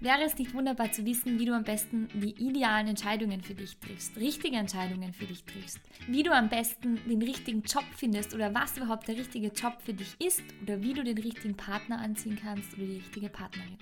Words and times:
Wäre 0.00 0.24
es 0.24 0.36
nicht 0.36 0.52
wunderbar 0.52 0.92
zu 0.92 1.06
wissen, 1.06 1.38
wie 1.38 1.46
du 1.46 1.54
am 1.54 1.64
besten 1.64 2.08
die 2.12 2.34
idealen 2.38 2.88
Entscheidungen 2.88 3.40
für 3.40 3.54
dich 3.54 3.78
triffst, 3.78 4.16
richtige 4.18 4.56
Entscheidungen 4.56 5.14
für 5.14 5.24
dich 5.24 5.44
triffst, 5.44 5.80
wie 6.06 6.22
du 6.22 6.32
am 6.32 6.50
besten 6.50 7.00
den 7.08 7.22
richtigen 7.22 7.62
Job 7.62 7.84
findest 7.96 8.34
oder 8.34 8.54
was 8.54 8.76
überhaupt 8.76 9.08
der 9.08 9.16
richtige 9.16 9.48
Job 9.48 9.80
für 9.82 9.94
dich 9.94 10.14
ist 10.20 10.42
oder 10.62 10.82
wie 10.82 10.92
du 10.92 11.02
den 11.02 11.16
richtigen 11.16 11.56
Partner 11.56 11.98
anziehen 11.98 12.38
kannst 12.40 12.74
oder 12.74 12.84
die 12.84 12.96
richtige 12.96 13.30
Partnerin. 13.30 13.78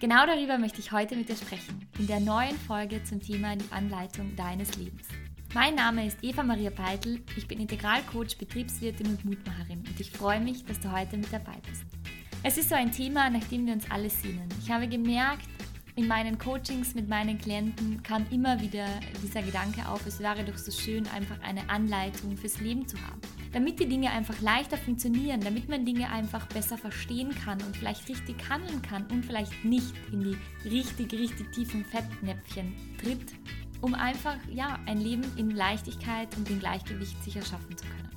Genau 0.00 0.26
darüber 0.26 0.58
möchte 0.58 0.80
ich 0.80 0.92
heute 0.92 1.16
mit 1.16 1.30
dir 1.30 1.36
sprechen, 1.36 1.88
in 1.98 2.06
der 2.06 2.20
neuen 2.20 2.56
Folge 2.56 3.02
zum 3.02 3.20
Thema 3.22 3.56
die 3.56 3.70
Anleitung 3.70 4.36
deines 4.36 4.76
Lebens. 4.76 5.08
Mein 5.54 5.74
Name 5.74 6.06
ist 6.06 6.22
Eva 6.22 6.42
Maria 6.42 6.70
Peitel, 6.70 7.22
ich 7.36 7.48
bin 7.48 7.58
Integralcoach, 7.58 8.36
Betriebswirtin 8.38 9.06
und 9.06 9.24
Mutmacherin 9.24 9.78
und 9.78 9.98
ich 9.98 10.10
freue 10.10 10.40
mich, 10.40 10.64
dass 10.64 10.78
du 10.78 10.92
heute 10.92 11.16
mit 11.16 11.32
dabei 11.32 11.56
bist. 11.68 11.99
Es 12.42 12.56
ist 12.56 12.70
so 12.70 12.74
ein 12.74 12.90
Thema, 12.90 13.28
nach 13.28 13.44
dem 13.44 13.66
wir 13.66 13.74
uns 13.74 13.90
alle 13.90 14.08
sehnen. 14.08 14.48
Ich 14.62 14.70
habe 14.70 14.88
gemerkt, 14.88 15.46
in 15.94 16.08
meinen 16.08 16.38
Coachings 16.38 16.94
mit 16.94 17.06
meinen 17.06 17.36
Klienten 17.36 18.02
kam 18.02 18.24
immer 18.30 18.58
wieder 18.62 18.86
dieser 19.22 19.42
Gedanke 19.42 19.86
auf, 19.86 20.06
es 20.06 20.20
wäre 20.20 20.42
doch 20.42 20.56
so 20.56 20.70
schön, 20.72 21.06
einfach 21.08 21.38
eine 21.42 21.68
Anleitung 21.68 22.38
fürs 22.38 22.58
Leben 22.60 22.88
zu 22.88 22.96
haben. 23.02 23.20
Damit 23.52 23.78
die 23.78 23.86
Dinge 23.86 24.10
einfach 24.10 24.40
leichter 24.40 24.78
funktionieren, 24.78 25.42
damit 25.42 25.68
man 25.68 25.84
Dinge 25.84 26.10
einfach 26.10 26.46
besser 26.46 26.78
verstehen 26.78 27.34
kann 27.44 27.60
und 27.62 27.76
vielleicht 27.76 28.08
richtig 28.08 28.36
handeln 28.48 28.80
kann 28.80 29.04
und 29.10 29.26
vielleicht 29.26 29.62
nicht 29.62 29.92
in 30.10 30.22
die 30.22 30.36
richtig, 30.66 31.12
richtig 31.12 31.52
tiefen 31.52 31.84
Fettnäpfchen 31.84 32.74
tritt, 33.02 33.34
um 33.82 33.92
einfach 33.92 34.38
ja, 34.50 34.78
ein 34.86 35.02
Leben 35.02 35.24
in 35.36 35.50
Leichtigkeit 35.50 36.34
und 36.38 36.48
in 36.48 36.58
Gleichgewicht 36.58 37.22
sicher 37.22 37.42
schaffen 37.42 37.76
zu 37.76 37.84
können. 37.84 38.08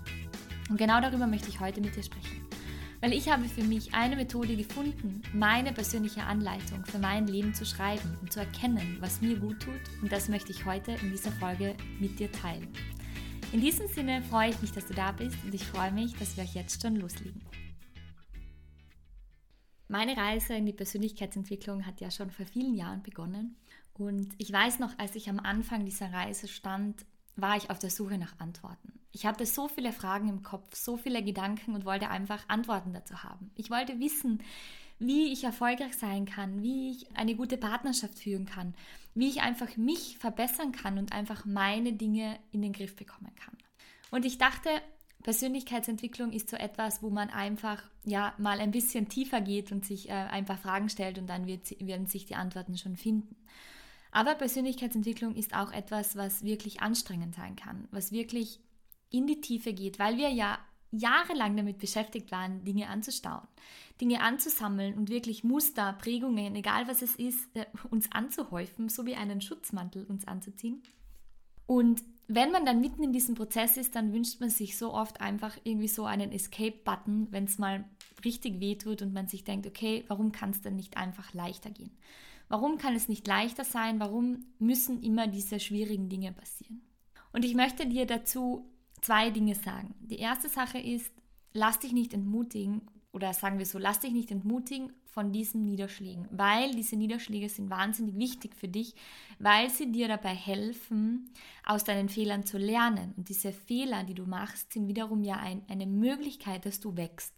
Und 0.70 0.78
genau 0.78 1.02
darüber 1.02 1.28
möchte 1.28 1.50
ich 1.50 1.60
heute 1.60 1.82
mit 1.82 1.94
dir 1.94 2.04
sprechen. 2.04 2.42
Weil 3.04 3.12
ich 3.12 3.28
habe 3.28 3.44
für 3.50 3.66
mich 3.66 3.94
eine 3.94 4.16
Methode 4.16 4.56
gefunden, 4.56 5.22
meine 5.34 5.74
persönliche 5.74 6.24
Anleitung 6.24 6.86
für 6.86 7.00
mein 7.00 7.28
Leben 7.28 7.54
zu 7.54 7.66
schreiben 7.66 8.18
und 8.22 8.32
zu 8.32 8.40
erkennen, 8.40 8.96
was 9.02 9.20
mir 9.20 9.38
gut 9.38 9.60
tut. 9.60 9.82
Und 10.02 10.10
das 10.10 10.30
möchte 10.30 10.54
ich 10.54 10.64
heute 10.64 10.94
in 10.94 11.12
dieser 11.12 11.34
Folge 11.34 11.76
mit 12.00 12.18
dir 12.18 12.32
teilen. 12.32 12.70
In 13.52 13.60
diesem 13.60 13.90
Sinne 13.90 14.24
freue 14.24 14.52
ich 14.52 14.62
mich, 14.62 14.72
dass 14.72 14.88
du 14.88 14.94
da 14.94 15.12
bist 15.12 15.36
und 15.44 15.54
ich 15.54 15.66
freue 15.66 15.92
mich, 15.92 16.16
dass 16.16 16.38
wir 16.38 16.46
euch 16.46 16.56
jetzt 16.56 16.82
schon 16.82 16.96
loslegen. 16.96 17.44
Meine 19.90 20.16
Reise 20.16 20.54
in 20.54 20.66
die 20.66 20.72
Persönlichkeitsentwicklung 20.72 21.86
hat 21.86 22.00
ja 22.00 22.10
schon 22.10 22.32
vor 22.32 22.46
vielen 22.46 22.74
Jahren 22.74 23.04
begonnen. 23.04 23.58
Und 23.92 24.34
ich 24.38 24.54
weiß 24.54 24.80
noch, 24.80 24.98
als 24.98 25.18
ich 25.18 25.30
am 25.30 25.42
Anfang 25.42 25.84
dieser 25.84 26.14
Reise 26.14 26.48
stand, 26.48 27.06
war 27.36 27.58
ich 27.58 27.70
auf 27.70 27.80
der 27.80 27.90
Suche 27.90 28.18
nach 28.18 28.40
Antworten. 28.40 29.03
Ich 29.14 29.28
hatte 29.28 29.46
so 29.46 29.68
viele 29.68 29.94
Fragen 29.94 30.28
im 30.28 30.42
Kopf, 30.42 30.76
so 30.76 30.98
viele 30.98 31.24
Gedanken 31.24 31.76
und 31.76 31.86
wollte 31.86 32.10
einfach 32.10 32.50
Antworten 32.50 32.94
dazu 32.94 33.24
haben. 33.24 33.52
Ich 33.56 33.70
wollte 33.70 34.00
wissen, 34.00 34.42
wie 34.98 35.32
ich 35.32 35.44
erfolgreich 35.44 35.96
sein 35.96 36.26
kann, 36.26 36.64
wie 36.64 36.92
ich 36.92 37.16
eine 37.16 37.36
gute 37.36 37.58
Partnerschaft 37.58 38.18
führen 38.18 38.46
kann, 38.46 38.74
wie 39.14 39.30
ich 39.30 39.42
einfach 39.42 39.78
mich 39.78 40.18
verbessern 40.18 40.72
kann 40.72 40.98
und 40.98 41.14
einfach 41.14 41.46
meine 41.46 41.94
Dinge 41.94 42.40
in 42.52 42.64
den 42.64 42.74
Griff 42.74 42.96
bekommen 42.96 43.32
kann. 43.36 43.56
Und 44.10 44.26
ich 44.26 44.40
dachte, 44.40 44.70
Persönlichkeitsentwicklung 45.22 46.32
ist 46.32 46.50
so 46.50 46.58
etwas, 46.58 47.04
wo 47.04 47.10
man 47.10 47.30
einfach 47.30 47.84
ja 48.04 48.34
mal 48.38 48.60
ein 48.60 48.72
bisschen 48.72 49.10
tiefer 49.10 49.42
geht 49.42 49.72
und 49.72 49.86
sich 49.86 50.10
äh, 50.10 50.14
ein 50.14 50.46
paar 50.46 50.58
Fragen 50.58 50.90
stellt 50.90 51.18
und 51.18 51.28
dann 51.28 51.46
wird, 51.46 51.70
werden 51.80 52.08
sich 52.08 52.26
die 52.26 52.36
Antworten 52.36 52.78
schon 52.78 52.98
finden. 52.98 53.36
Aber 54.12 54.36
Persönlichkeitsentwicklung 54.36 55.36
ist 55.36 55.56
auch 55.56 55.72
etwas, 55.72 56.16
was 56.16 56.44
wirklich 56.44 56.82
anstrengend 56.82 57.36
sein 57.36 57.56
kann, 57.56 57.88
was 57.92 58.12
wirklich 58.12 58.60
in 59.14 59.28
die 59.28 59.40
Tiefe 59.40 59.74
geht, 59.74 60.00
weil 60.00 60.18
wir 60.18 60.30
ja 60.30 60.60
jahrelang 60.92 61.56
damit 61.56 61.80
beschäftigt 61.80 62.32
waren, 62.32 62.64
Dinge 62.64 62.90
anzustauen, 62.90 63.48
Dinge 64.02 64.22
anzusammeln 64.22 64.96
und 64.96 65.10
wirklich 65.10 65.44
Muster, 65.44 65.94
Prägungen, 65.94 66.56
egal 66.56 66.88
was 66.88 67.02
es 67.02 67.16
ist, 67.16 67.56
äh, 67.56 67.66
uns 67.90 68.12
anzuhäufen, 68.12 68.90
so 68.90 69.06
wie 69.06 69.16
einen 69.16 69.42
Schutzmantel 69.42 70.06
uns 70.06 70.28
anzuziehen. 70.28 70.84
Und 71.66 72.04
wenn 72.28 72.52
man 72.52 72.66
dann 72.66 72.82
mitten 72.82 73.04
in 73.04 73.14
diesem 73.14 73.36
Prozess 73.36 73.78
ist, 73.78 73.96
dann 73.96 74.14
wünscht 74.14 74.40
man 74.40 74.50
sich 74.50 74.78
so 74.78 74.94
oft 74.94 75.22
einfach 75.22 75.58
irgendwie 75.64 75.88
so 75.88 76.06
einen 76.06 76.32
Escape-Button, 76.32 77.28
wenn 77.32 77.46
es 77.46 77.58
mal 77.58 77.86
richtig 78.24 78.60
wehtut 78.60 79.02
und 79.02 79.14
man 79.14 79.28
sich 79.28 79.44
denkt, 79.44 79.68
okay, 79.68 80.04
warum 80.08 80.32
kann 80.32 80.52
es 80.52 80.62
denn 80.62 80.76
nicht 80.76 80.98
einfach 80.98 81.34
leichter 81.34 81.70
gehen? 81.70 81.92
Warum 82.50 82.78
kann 82.78 82.96
es 82.96 83.08
nicht 83.08 83.28
leichter 83.28 83.64
sein? 83.64 84.00
Warum 84.00 84.46
müssen 84.60 85.02
immer 85.02 85.28
diese 85.28 85.60
schwierigen 85.60 86.10
Dinge 86.10 86.32
passieren? 86.32 86.82
Und 87.32 87.46
ich 87.46 87.56
möchte 87.56 87.88
dir 87.88 88.06
dazu 88.06 88.70
zwei 89.04 89.30
Dinge 89.30 89.56
sagen. 89.56 89.94
Die 90.00 90.20
erste 90.20 90.50
Sache 90.50 90.80
ist, 90.80 91.12
lass 91.54 91.80
dich 91.80 91.94
nicht 91.94 92.14
entmutigen 92.14 92.82
oder 93.12 93.34
sagen 93.34 93.60
wir 93.60 93.66
so, 93.66 93.78
lass 93.78 94.00
dich 94.00 94.12
nicht 94.12 94.32
entmutigen 94.32 94.92
von 95.06 95.32
diesen 95.32 95.66
Niederschlägen, 95.66 96.28
weil 96.32 96.74
diese 96.74 96.96
Niederschläge 96.96 97.48
sind 97.48 97.70
wahnsinnig 97.70 98.18
wichtig 98.18 98.56
für 98.56 98.68
dich, 98.68 98.96
weil 99.38 99.70
sie 99.70 99.92
dir 99.92 100.08
dabei 100.08 100.34
helfen, 100.34 101.30
aus 101.64 101.84
deinen 101.84 102.10
Fehlern 102.10 102.46
zu 102.46 102.58
lernen. 102.58 103.14
Und 103.16 103.30
diese 103.30 103.54
Fehler, 103.54 104.04
die 104.04 104.16
du 104.16 104.26
machst, 104.26 104.74
sind 104.74 104.88
wiederum 104.88 105.24
ja 105.24 105.36
ein, 105.36 105.62
eine 105.68 105.86
Möglichkeit, 105.86 106.66
dass 106.66 106.80
du 106.80 106.98
wächst. 106.98 107.34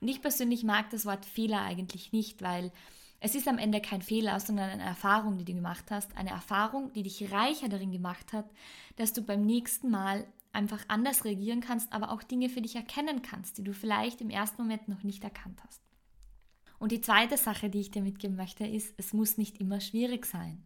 Und 0.00 0.08
ich 0.08 0.20
persönlich 0.20 0.64
mag 0.64 0.90
das 0.90 1.06
Wort 1.06 1.24
Fehler 1.24 1.62
eigentlich 1.62 2.12
nicht, 2.12 2.42
weil 2.42 2.72
es 3.20 3.36
ist 3.36 3.46
am 3.46 3.58
Ende 3.58 3.80
kein 3.80 4.02
Fehler, 4.02 4.40
sondern 4.40 4.68
eine 4.68 4.82
Erfahrung, 4.82 5.38
die 5.38 5.44
du 5.44 5.54
gemacht 5.54 5.92
hast. 5.92 6.16
Eine 6.16 6.30
Erfahrung, 6.30 6.92
die 6.92 7.04
dich 7.04 7.30
reicher 7.30 7.68
darin 7.68 7.92
gemacht 7.92 8.32
hat, 8.32 8.50
dass 8.96 9.12
du 9.12 9.22
beim 9.22 9.46
nächsten 9.46 9.90
Mal 9.90 10.26
einfach 10.52 10.84
anders 10.88 11.24
reagieren 11.24 11.60
kannst, 11.60 11.92
aber 11.92 12.10
auch 12.10 12.22
Dinge 12.22 12.48
für 12.48 12.62
dich 12.62 12.76
erkennen 12.76 13.22
kannst, 13.22 13.58
die 13.58 13.64
du 13.64 13.72
vielleicht 13.72 14.20
im 14.20 14.30
ersten 14.30 14.62
Moment 14.62 14.88
noch 14.88 15.02
nicht 15.02 15.24
erkannt 15.24 15.60
hast. 15.66 15.80
Und 16.78 16.92
die 16.92 17.00
zweite 17.00 17.36
Sache, 17.36 17.70
die 17.70 17.80
ich 17.80 17.90
dir 17.90 18.02
mitgeben 18.02 18.36
möchte, 18.36 18.66
ist, 18.66 18.92
es 18.96 19.12
muss 19.12 19.38
nicht 19.38 19.60
immer 19.60 19.80
schwierig 19.80 20.26
sein. 20.26 20.64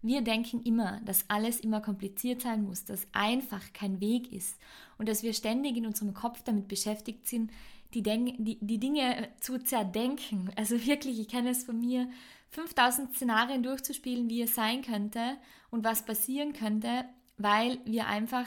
Wir 0.00 0.22
denken 0.22 0.62
immer, 0.62 1.00
dass 1.04 1.28
alles 1.28 1.58
immer 1.58 1.80
kompliziert 1.80 2.42
sein 2.42 2.62
muss, 2.62 2.84
dass 2.84 3.08
einfach 3.12 3.72
kein 3.72 4.00
Weg 4.00 4.32
ist 4.32 4.56
und 4.98 5.08
dass 5.08 5.22
wir 5.22 5.32
ständig 5.32 5.76
in 5.76 5.86
unserem 5.86 6.14
Kopf 6.14 6.42
damit 6.42 6.68
beschäftigt 6.68 7.26
sind, 7.26 7.50
die, 7.94 8.02
Denk 8.02 8.36
die, 8.38 8.58
die 8.60 8.78
Dinge 8.78 9.28
zu 9.40 9.58
zerdenken. 9.58 10.50
Also 10.54 10.86
wirklich, 10.86 11.18
ich 11.18 11.28
kenne 11.28 11.50
es 11.50 11.64
von 11.64 11.80
mir, 11.80 12.08
5000 12.50 13.14
Szenarien 13.14 13.62
durchzuspielen, 13.62 14.30
wie 14.30 14.42
es 14.42 14.54
sein 14.54 14.82
könnte 14.82 15.36
und 15.70 15.84
was 15.84 16.04
passieren 16.04 16.52
könnte, 16.52 17.04
weil 17.38 17.80
wir 17.84 18.06
einfach 18.06 18.46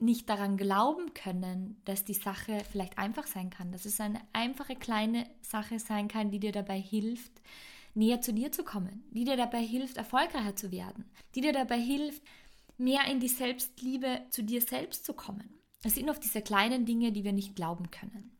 nicht 0.00 0.28
daran 0.28 0.56
glauben 0.56 1.12
können, 1.14 1.80
dass 1.84 2.04
die 2.04 2.14
Sache 2.14 2.62
vielleicht 2.70 2.98
einfach 2.98 3.26
sein 3.26 3.50
kann, 3.50 3.72
dass 3.72 3.84
es 3.84 4.00
eine 4.00 4.20
einfache 4.32 4.76
kleine 4.76 5.26
Sache 5.42 5.78
sein 5.78 6.08
kann, 6.08 6.30
die 6.30 6.38
dir 6.38 6.52
dabei 6.52 6.80
hilft, 6.80 7.32
näher 7.94 8.20
zu 8.20 8.32
dir 8.32 8.52
zu 8.52 8.62
kommen, 8.62 9.04
die 9.10 9.24
dir 9.24 9.36
dabei 9.36 9.60
hilft, 9.60 9.96
erfolgreicher 9.96 10.54
zu 10.54 10.70
werden, 10.70 11.04
die 11.34 11.40
dir 11.40 11.52
dabei 11.52 11.80
hilft, 11.80 12.22
mehr 12.76 13.06
in 13.10 13.18
die 13.18 13.28
Selbstliebe 13.28 14.22
zu 14.30 14.44
dir 14.44 14.62
selbst 14.62 15.04
zu 15.04 15.14
kommen. 15.14 15.58
Es 15.82 15.94
sind 15.94 16.08
oft 16.08 16.22
diese 16.22 16.42
kleinen 16.42 16.86
Dinge, 16.86 17.12
die 17.12 17.24
wir 17.24 17.32
nicht 17.32 17.56
glauben 17.56 17.90
können. 17.90 18.36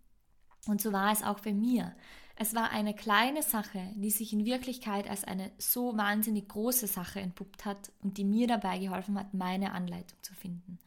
Und 0.66 0.80
so 0.80 0.92
war 0.92 1.12
es 1.12 1.22
auch 1.22 1.40
bei 1.40 1.52
mir. 1.52 1.94
Es 2.36 2.54
war 2.54 2.70
eine 2.70 2.94
kleine 2.94 3.42
Sache, 3.42 3.92
die 3.96 4.10
sich 4.10 4.32
in 4.32 4.44
Wirklichkeit 4.44 5.10
als 5.10 5.25
eine 5.25 5.50
so 5.58 5.96
wahnsinnig 5.96 6.46
große 6.48 6.86
Sache 6.86 7.20
entpuppt 7.20 7.64
hat 7.64 7.90
und 8.00 8.16
die 8.16 8.25
mir 8.25 8.46
dabei 8.46 8.78
geholfen 8.78 9.19
hat, 9.19 9.34
meine 9.34 9.72
Anleitung 9.72 10.19
zu 10.22 10.34
finden. 10.34 10.78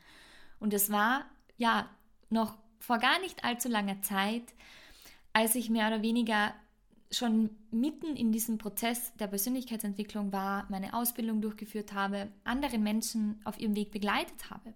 Und 0.62 0.74
es 0.74 0.92
war 0.92 1.26
ja 1.58 1.90
noch 2.30 2.56
vor 2.80 3.00
gar 3.00 3.20
nicht 3.20 3.44
allzu 3.44 3.68
langer 3.68 4.02
Zeit, 4.04 4.44
als 5.34 5.56
ich 5.56 5.70
mehr 5.70 5.88
oder 5.88 6.02
weniger 6.02 6.54
schon 7.10 7.50
mitten 7.72 8.16
in 8.16 8.32
diesem 8.32 8.58
Prozess 8.58 9.14
der 9.18 9.28
Persönlichkeitsentwicklung 9.28 10.32
war, 10.32 10.66
meine 10.70 10.94
Ausbildung 10.94 11.42
durchgeführt 11.42 11.94
habe, 11.94 12.30
andere 12.44 12.78
Menschen 12.78 13.42
auf 13.44 13.60
ihrem 13.60 13.76
Weg 13.76 13.92
begleitet 13.92 14.50
habe. 14.50 14.74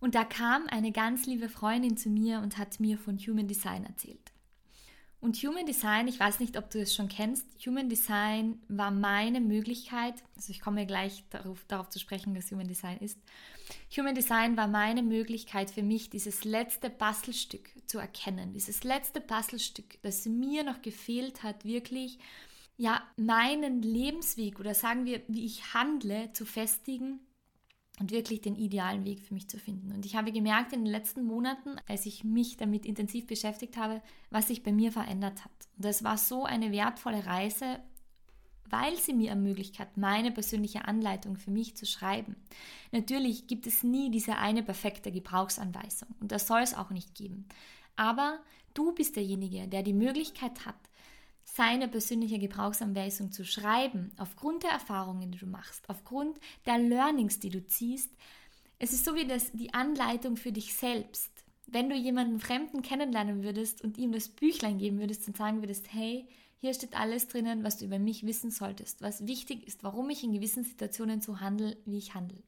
Und 0.00 0.16
da 0.16 0.24
kam 0.24 0.66
eine 0.66 0.90
ganz 0.90 1.26
liebe 1.26 1.48
Freundin 1.48 1.96
zu 1.96 2.10
mir 2.10 2.40
und 2.40 2.58
hat 2.58 2.80
mir 2.80 2.98
von 2.98 3.18
Human 3.18 3.46
Design 3.46 3.86
erzählt. 3.86 4.32
Und 5.22 5.36
Human 5.36 5.64
Design, 5.64 6.08
ich 6.08 6.18
weiß 6.18 6.40
nicht, 6.40 6.58
ob 6.58 6.68
du 6.70 6.80
es 6.80 6.92
schon 6.96 7.08
kennst, 7.08 7.46
Human 7.64 7.88
Design 7.88 8.60
war 8.66 8.90
meine 8.90 9.40
Möglichkeit, 9.40 10.14
also 10.34 10.50
ich 10.50 10.60
komme 10.60 10.84
gleich 10.84 11.22
darauf, 11.30 11.64
darauf 11.68 11.88
zu 11.90 12.00
sprechen, 12.00 12.34
was 12.34 12.50
Human 12.50 12.66
Design 12.66 12.98
ist. 12.98 13.20
Human 13.96 14.16
Design 14.16 14.56
war 14.56 14.66
meine 14.66 15.00
Möglichkeit 15.04 15.70
für 15.70 15.84
mich, 15.84 16.10
dieses 16.10 16.42
letzte 16.42 16.90
Bastelstück 16.90 17.70
zu 17.86 18.00
erkennen, 18.00 18.52
dieses 18.52 18.82
letzte 18.82 19.20
Bastelstück, 19.20 20.02
das 20.02 20.26
mir 20.26 20.64
noch 20.64 20.82
gefehlt 20.82 21.44
hat, 21.44 21.64
wirklich 21.64 22.18
ja 22.76 23.00
meinen 23.16 23.80
Lebensweg 23.80 24.58
oder 24.58 24.74
sagen 24.74 25.04
wir, 25.04 25.22
wie 25.28 25.46
ich 25.46 25.72
handle, 25.72 26.32
zu 26.32 26.44
festigen 26.44 27.20
und 28.02 28.10
wirklich 28.10 28.40
den 28.40 28.56
idealen 28.56 29.04
Weg 29.04 29.20
für 29.20 29.32
mich 29.32 29.48
zu 29.48 29.60
finden. 29.60 29.92
Und 29.92 30.04
ich 30.04 30.16
habe 30.16 30.32
gemerkt 30.32 30.72
in 30.72 30.84
den 30.84 30.90
letzten 30.90 31.22
Monaten, 31.24 31.76
als 31.86 32.04
ich 32.04 32.24
mich 32.24 32.56
damit 32.56 32.84
intensiv 32.84 33.28
beschäftigt 33.28 33.76
habe, 33.76 34.02
was 34.28 34.48
sich 34.48 34.64
bei 34.64 34.72
mir 34.72 34.90
verändert 34.90 35.44
hat. 35.44 35.52
Und 35.76 35.84
das 35.84 36.02
war 36.02 36.18
so 36.18 36.44
eine 36.44 36.72
wertvolle 36.72 37.24
Reise, 37.24 37.78
weil 38.68 38.96
sie 38.96 39.12
mir 39.12 39.30
ermöglicht 39.30 39.78
hat, 39.78 39.96
meine 39.96 40.32
persönliche 40.32 40.84
Anleitung 40.88 41.36
für 41.36 41.52
mich 41.52 41.76
zu 41.76 41.86
schreiben. 41.86 42.34
Natürlich 42.90 43.46
gibt 43.46 43.68
es 43.68 43.84
nie 43.84 44.10
diese 44.10 44.36
eine 44.36 44.64
perfekte 44.64 45.12
Gebrauchsanweisung 45.12 46.08
und 46.18 46.32
das 46.32 46.48
soll 46.48 46.62
es 46.62 46.74
auch 46.74 46.90
nicht 46.90 47.14
geben. 47.14 47.46
Aber 47.94 48.40
du 48.74 48.92
bist 48.92 49.14
derjenige, 49.14 49.68
der 49.68 49.84
die 49.84 49.92
Möglichkeit 49.92 50.66
hat, 50.66 50.74
seine 51.44 51.88
persönliche 51.88 52.38
Gebrauchsanweisung 52.38 53.32
zu 53.32 53.44
schreiben, 53.44 54.12
aufgrund 54.16 54.62
der 54.62 54.70
Erfahrungen, 54.70 55.30
die 55.30 55.38
du 55.38 55.46
machst, 55.46 55.88
aufgrund 55.88 56.38
der 56.66 56.78
Learnings, 56.78 57.38
die 57.38 57.50
du 57.50 57.66
ziehst, 57.66 58.10
es 58.78 58.92
ist 58.92 59.04
so 59.04 59.14
wie 59.14 59.26
das, 59.26 59.52
die 59.52 59.72
Anleitung 59.74 60.36
für 60.36 60.50
dich 60.50 60.74
selbst. 60.74 61.30
Wenn 61.66 61.88
du 61.88 61.94
jemanden 61.94 62.40
Fremden 62.40 62.82
kennenlernen 62.82 63.44
würdest 63.44 63.82
und 63.82 63.96
ihm 63.96 64.12
das 64.12 64.28
Büchlein 64.28 64.78
geben 64.78 64.98
würdest 64.98 65.26
und 65.28 65.36
sagen 65.36 65.62
würdest, 65.62 65.92
hey, 65.92 66.26
hier 66.58 66.74
steht 66.74 66.98
alles 66.98 67.28
drinnen, 67.28 67.64
was 67.64 67.78
du 67.78 67.84
über 67.84 67.98
mich 67.98 68.26
wissen 68.26 68.50
solltest, 68.50 69.00
was 69.00 69.26
wichtig 69.26 69.66
ist, 69.66 69.82
warum 69.82 70.10
ich 70.10 70.22
in 70.22 70.32
gewissen 70.32 70.64
Situationen 70.64 71.20
so 71.20 71.40
handle, 71.40 71.76
wie 71.86 71.98
ich 71.98 72.14
handle. 72.14 72.42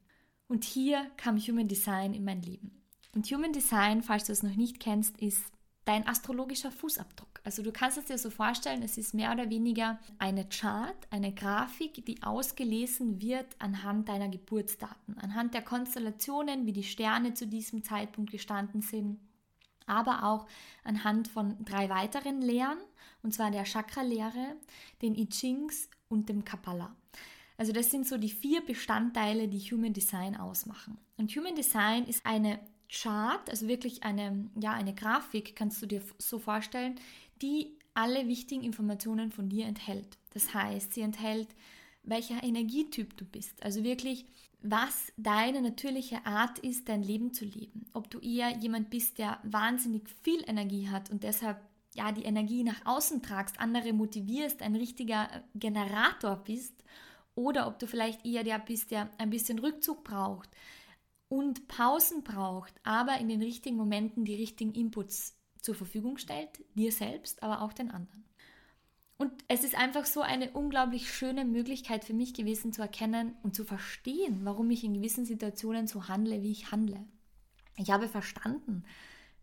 Und 0.47 0.63
hier 0.63 1.09
kam 1.17 1.37
Human 1.37 1.67
Design 1.67 2.13
in 2.13 2.23
mein 2.23 2.41
Leben. 2.41 2.81
Und 3.13 3.25
Human 3.27 3.53
Design, 3.53 4.03
falls 4.03 4.25
du 4.25 4.31
es 4.31 4.43
noch 4.43 4.55
nicht 4.55 4.79
kennst, 4.79 5.17
ist 5.17 5.43
dein 5.85 6.07
astrologischer 6.07 6.71
Fußabdruck. 6.71 7.34
Also 7.45 7.61
du 7.61 7.71
kannst 7.71 7.99
es 7.99 8.05
dir 8.05 8.17
so 8.17 8.31
vorstellen, 8.31 8.81
es 8.81 8.97
ist 8.97 9.13
mehr 9.13 9.31
oder 9.31 9.51
weniger 9.51 9.99
eine 10.17 10.49
Chart, 10.49 10.97
eine 11.11 11.31
Grafik, 11.31 12.03
die 12.03 12.23
ausgelesen 12.23 13.21
wird 13.21 13.45
anhand 13.59 14.09
deiner 14.09 14.29
Geburtsdaten, 14.29 15.15
anhand 15.19 15.53
der 15.53 15.61
Konstellationen, 15.61 16.65
wie 16.65 16.73
die 16.73 16.83
Sterne 16.83 17.35
zu 17.35 17.45
diesem 17.45 17.83
Zeitpunkt 17.83 18.31
gestanden 18.31 18.81
sind, 18.81 19.19
aber 19.85 20.23
auch 20.23 20.47
anhand 20.83 21.27
von 21.27 21.63
drei 21.63 21.87
weiteren 21.87 22.41
Lehren, 22.41 22.79
und 23.21 23.31
zwar 23.31 23.51
der 23.51 23.65
Chakra-Lehre, 23.65 24.55
den 25.03 25.13
I 25.13 25.29
Chings 25.29 25.87
und 26.09 26.29
dem 26.29 26.45
Kabbalah. 26.45 26.95
Also 27.57 27.73
das 27.73 27.91
sind 27.91 28.07
so 28.07 28.17
die 28.17 28.29
vier 28.31 28.65
Bestandteile, 28.65 29.47
die 29.47 29.59
Human 29.59 29.93
Design 29.93 30.35
ausmachen. 30.35 30.97
Und 31.17 31.31
Human 31.35 31.55
Design 31.55 32.05
ist 32.05 32.25
eine 32.25 32.59
Chart, 32.89 33.49
also 33.49 33.67
wirklich 33.67 34.03
eine, 34.03 34.49
ja, 34.59 34.73
eine 34.73 34.93
Grafik, 34.93 35.55
kannst 35.55 35.81
du 35.81 35.85
dir 35.85 36.01
so 36.19 36.39
vorstellen, 36.39 36.95
die 37.41 37.77
alle 37.93 38.27
wichtigen 38.27 38.63
Informationen 38.63 39.31
von 39.31 39.49
dir 39.49 39.65
enthält. 39.65 40.17
Das 40.33 40.53
heißt, 40.53 40.93
sie 40.93 41.01
enthält, 41.01 41.47
welcher 42.03 42.43
Energietyp 42.43 43.15
du 43.17 43.25
bist. 43.25 43.63
Also 43.63 43.83
wirklich, 43.83 44.25
was 44.61 45.11
deine 45.17 45.61
natürliche 45.61 46.25
Art 46.25 46.59
ist, 46.59 46.89
dein 46.89 47.03
Leben 47.03 47.33
zu 47.33 47.45
leben. 47.45 47.85
Ob 47.93 48.09
du 48.09 48.19
eher 48.19 48.57
jemand 48.57 48.89
bist, 48.89 49.17
der 49.17 49.39
wahnsinnig 49.43 50.09
viel 50.23 50.43
Energie 50.47 50.89
hat 50.89 51.09
und 51.09 51.23
deshalb 51.23 51.59
ja 51.93 52.11
die 52.11 52.23
Energie 52.23 52.63
nach 52.63 52.85
außen 52.85 53.21
tragst, 53.21 53.59
andere 53.59 53.93
motivierst, 53.93 54.61
ein 54.61 54.75
richtiger 54.75 55.29
Generator 55.55 56.35
bist, 56.35 56.83
oder 57.35 57.67
ob 57.67 57.79
du 57.79 57.87
vielleicht 57.87 58.25
eher 58.25 58.43
der 58.43 58.59
bist, 58.59 58.91
der 58.91 59.09
ein 59.17 59.29
bisschen 59.29 59.59
Rückzug 59.59 60.03
braucht 60.03 60.49
und 61.27 61.67
Pausen 61.67 62.23
braucht, 62.23 62.73
aber 62.83 63.17
in 63.19 63.27
den 63.27 63.41
richtigen 63.41 63.75
Momenten 63.75 64.25
die 64.25 64.35
richtigen 64.35 64.73
Inputs 64.73 65.35
zur 65.65 65.75
Verfügung 65.75 66.17
stellt, 66.17 66.49
dir 66.75 66.91
selbst, 66.91 67.43
aber 67.43 67.61
auch 67.61 67.73
den 67.73 67.91
anderen. 67.91 68.23
Und 69.17 69.31
es 69.47 69.63
ist 69.63 69.75
einfach 69.75 70.05
so 70.05 70.21
eine 70.21 70.51
unglaublich 70.51 71.11
schöne 71.11 71.45
Möglichkeit 71.45 72.03
für 72.03 72.13
mich 72.13 72.33
gewesen 72.33 72.73
zu 72.73 72.81
erkennen 72.81 73.33
und 73.43 73.55
zu 73.55 73.63
verstehen, 73.63 74.41
warum 74.43 74.69
ich 74.71 74.83
in 74.83 74.93
gewissen 74.93 75.25
Situationen 75.25 75.87
so 75.87 76.07
handle, 76.07 76.41
wie 76.41 76.51
ich 76.51 76.71
handle. 76.71 76.99
Ich 77.77 77.91
habe 77.91 78.09
verstanden, 78.09 78.83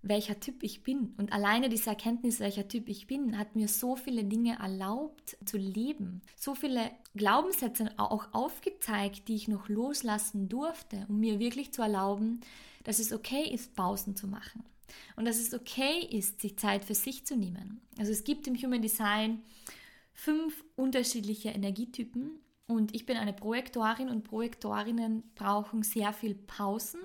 welcher 0.03 0.41
Typ 0.41 0.63
ich 0.63 0.83
bin. 0.83 1.15
Und 1.17 1.33
alleine 1.33 1.71
diese 1.71 1.91
Erkenntnis, 1.91 2.39
welcher 2.39 2.69
Typ 2.69 2.89
ich 2.89 3.07
bin, 3.07 3.39
hat 3.39 3.57
mir 3.57 3.69
so 3.69 3.97
viele 3.97 4.25
Dinge 4.25 4.59
erlaubt 4.59 5.39
zu 5.45 5.57
leben. 5.57 6.21
So 6.37 6.55
viele 6.55 6.91
Glaubenssätze 7.15 7.93
auch 7.97 8.35
aufgezeigt, 8.35 9.29
die 9.29 9.37
ich 9.37 9.49
noch 9.49 9.69
loslassen 9.69 10.51
durfte, 10.51 11.07
um 11.09 11.21
mir 11.21 11.39
wirklich 11.39 11.73
zu 11.73 11.81
erlauben, 11.81 12.41
dass 12.85 12.99
es 12.99 13.13
okay 13.13 13.49
ist, 13.49 13.75
Pausen 13.75 14.17
zu 14.17 14.27
machen 14.27 14.65
und 15.17 15.25
dass 15.25 15.39
es 15.39 15.55
okay 15.55 16.07
ist, 16.11 16.41
sich 16.41 16.59
Zeit 16.59 16.85
für 16.85 16.95
sich 16.95 17.25
zu 17.25 17.37
nehmen. 17.37 17.81
Also 17.99 18.13
es 18.13 18.25
gibt 18.25 18.47
im 18.47 18.57
Human 18.57 18.83
Design 18.83 19.43
fünf 20.15 20.65
unterschiedliche 20.77 21.51
Energietypen 21.51 22.39
und 22.67 22.95
ich 22.95 23.07
bin 23.07 23.17
eine 23.17 23.33
Projektorin 23.33 24.09
und 24.09 24.25
Projektorinnen 24.25 25.23
brauchen 25.35 25.83
sehr 25.83 26.13
viel 26.13 26.35
Pausen, 26.35 27.01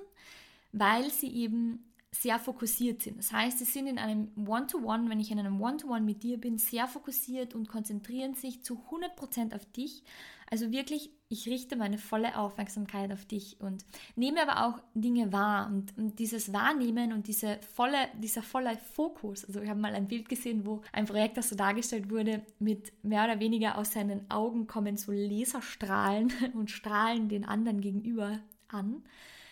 weil 0.72 1.10
sie 1.10 1.34
eben 1.34 1.84
sehr 2.12 2.40
fokussiert 2.40 3.02
sind. 3.02 3.20
Das 3.20 3.32
heißt, 3.32 3.60
sie 3.60 3.66
sind 3.66 3.88
in 3.88 4.00
einem 4.00 4.32
One-to-One, 4.48 5.04
-One, 5.04 5.10
wenn 5.10 5.20
ich 5.20 5.32
in 5.32 5.40
einem 5.40 5.62
One-to-One 5.62 6.02
-One 6.02 6.06
mit 6.06 6.24
dir 6.24 6.38
bin, 6.38 6.58
sehr 6.58 6.88
fokussiert 6.88 7.54
und 7.54 7.68
konzentrieren 7.68 8.34
sich 8.34 8.64
zu 8.64 8.82
100% 8.90 9.54
auf 9.54 9.66
dich. 9.66 10.04
Also 10.50 10.72
wirklich, 10.72 11.12
ich 11.30 11.48
richte 11.48 11.76
meine 11.76 11.98
volle 11.98 12.38
Aufmerksamkeit 12.38 13.12
auf 13.12 13.26
dich 13.26 13.60
und 13.60 13.86
nehme 14.16 14.42
aber 14.42 14.66
auch 14.66 14.82
Dinge 14.94 15.34
wahr. 15.34 15.68
Und, 15.68 15.98
und 15.98 16.20
dieses 16.20 16.54
Wahrnehmen 16.54 17.12
und 17.12 17.28
diese 17.28 17.60
volle, 17.76 17.98
dieser 18.18 18.42
volle 18.42 18.78
Fokus, 18.78 19.44
also 19.44 19.62
ich 19.62 19.70
habe 19.70 19.80
mal 19.80 19.94
ein 19.94 20.08
Bild 20.08 20.30
gesehen, 20.30 20.66
wo 20.66 20.82
ein 20.94 21.06
Projekt, 21.06 21.38
das 21.38 21.50
so 21.50 21.56
dargestellt 21.56 22.10
wurde, 22.10 22.46
mit 22.60 22.94
mehr 23.04 23.26
oder 23.26 23.40
weniger 23.40 23.78
aus 23.78 23.92
seinen 23.92 24.30
Augen 24.32 24.68
kommen 24.68 24.96
so 24.96 25.12
Laserstrahlen 25.12 26.32
und 26.54 26.72
strahlen 26.72 27.28
den 27.28 27.44
anderen 27.44 27.82
gegenüber 27.82 28.40
an, 28.70 29.04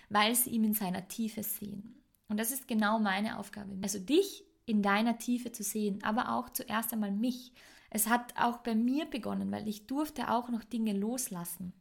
weil 0.10 0.34
sie 0.34 0.52
ihn 0.52 0.64
in 0.64 0.74
seiner 0.74 1.08
Tiefe 1.10 1.44
sehen. 1.44 2.02
Und 2.30 2.40
das 2.40 2.52
ist 2.52 2.68
genau 2.68 3.00
meine 3.00 3.38
Aufgabe. 3.38 3.78
Also 3.82 4.00
dich 4.00 4.46
in 4.66 4.82
deiner 4.82 5.18
Tiefe 5.18 5.52
zu 5.52 5.64
sehen, 5.64 6.00
aber 6.04 6.32
auch 6.32 6.50
zuerst 6.50 6.94
einmal 6.94 7.12
mich. 7.12 7.52
Es 7.96 8.10
hat 8.10 8.34
auch 8.38 8.58
bei 8.58 8.76
mir 8.76 9.06
begonnen, 9.06 9.50
weil 9.54 9.70
ich 9.70 9.88
durfte 9.88 10.30
auch 10.30 10.50
noch 10.50 10.66
Dinge 10.66 10.92
loslassen. 10.92 11.72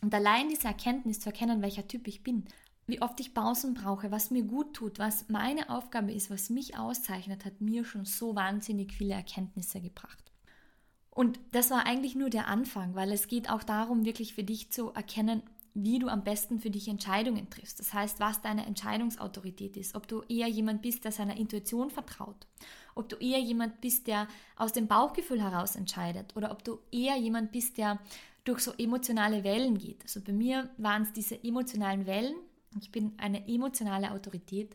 Und 0.00 0.14
allein 0.14 0.48
diese 0.48 0.66
Erkenntnis 0.66 1.20
zu 1.20 1.28
erkennen, 1.28 1.60
welcher 1.60 1.86
Typ 1.86 2.08
ich 2.08 2.22
bin, 2.22 2.46
wie 2.86 3.02
oft 3.02 3.20
ich 3.20 3.34
Pausen 3.34 3.74
brauche, 3.74 4.10
was 4.10 4.30
mir 4.30 4.44
gut 4.44 4.72
tut, 4.72 4.98
was 4.98 5.28
meine 5.28 5.68
Aufgabe 5.68 6.10
ist, 6.10 6.30
was 6.30 6.48
mich 6.48 6.78
auszeichnet, 6.78 7.44
hat 7.44 7.60
mir 7.60 7.84
schon 7.84 8.06
so 8.06 8.34
wahnsinnig 8.34 8.94
viele 8.94 9.12
Erkenntnisse 9.12 9.82
gebracht. 9.82 10.32
Und 11.10 11.38
das 11.52 11.70
war 11.70 11.84
eigentlich 11.84 12.14
nur 12.14 12.30
der 12.30 12.46
Anfang, 12.46 12.94
weil 12.94 13.12
es 13.12 13.28
geht 13.28 13.50
auch 13.50 13.62
darum, 13.62 14.06
wirklich 14.06 14.32
für 14.32 14.44
dich 14.44 14.72
zu 14.72 14.94
erkennen, 14.94 15.42
wie 15.74 15.98
du 15.98 16.08
am 16.08 16.24
besten 16.24 16.60
für 16.60 16.70
dich 16.70 16.88
Entscheidungen 16.88 17.50
triffst. 17.50 17.78
Das 17.78 17.92
heißt, 17.92 18.20
was 18.20 18.40
deine 18.40 18.64
Entscheidungsautorität 18.64 19.76
ist. 19.76 19.94
Ob 19.94 20.08
du 20.08 20.22
eher 20.22 20.48
jemand 20.48 20.80
bist, 20.80 21.04
der 21.04 21.12
seiner 21.12 21.36
Intuition 21.36 21.90
vertraut. 21.90 22.46
Ob 22.98 23.08
du 23.08 23.16
eher 23.16 23.38
jemand 23.38 23.80
bist, 23.80 24.06
der 24.06 24.28
aus 24.56 24.72
dem 24.72 24.86
Bauchgefühl 24.86 25.42
heraus 25.42 25.76
entscheidet. 25.76 26.36
Oder 26.36 26.50
ob 26.50 26.64
du 26.64 26.78
eher 26.90 27.16
jemand 27.16 27.52
bist, 27.52 27.78
der 27.78 27.98
durch 28.44 28.60
so 28.60 28.72
emotionale 28.72 29.44
Wellen 29.44 29.78
geht. 29.78 30.02
Also 30.02 30.20
bei 30.20 30.32
mir 30.32 30.70
waren 30.78 31.02
es 31.02 31.12
diese 31.12 31.42
emotionalen 31.42 32.06
Wellen. 32.06 32.36
Ich 32.80 32.90
bin 32.90 33.12
eine 33.18 33.46
emotionale 33.48 34.12
Autorität. 34.12 34.74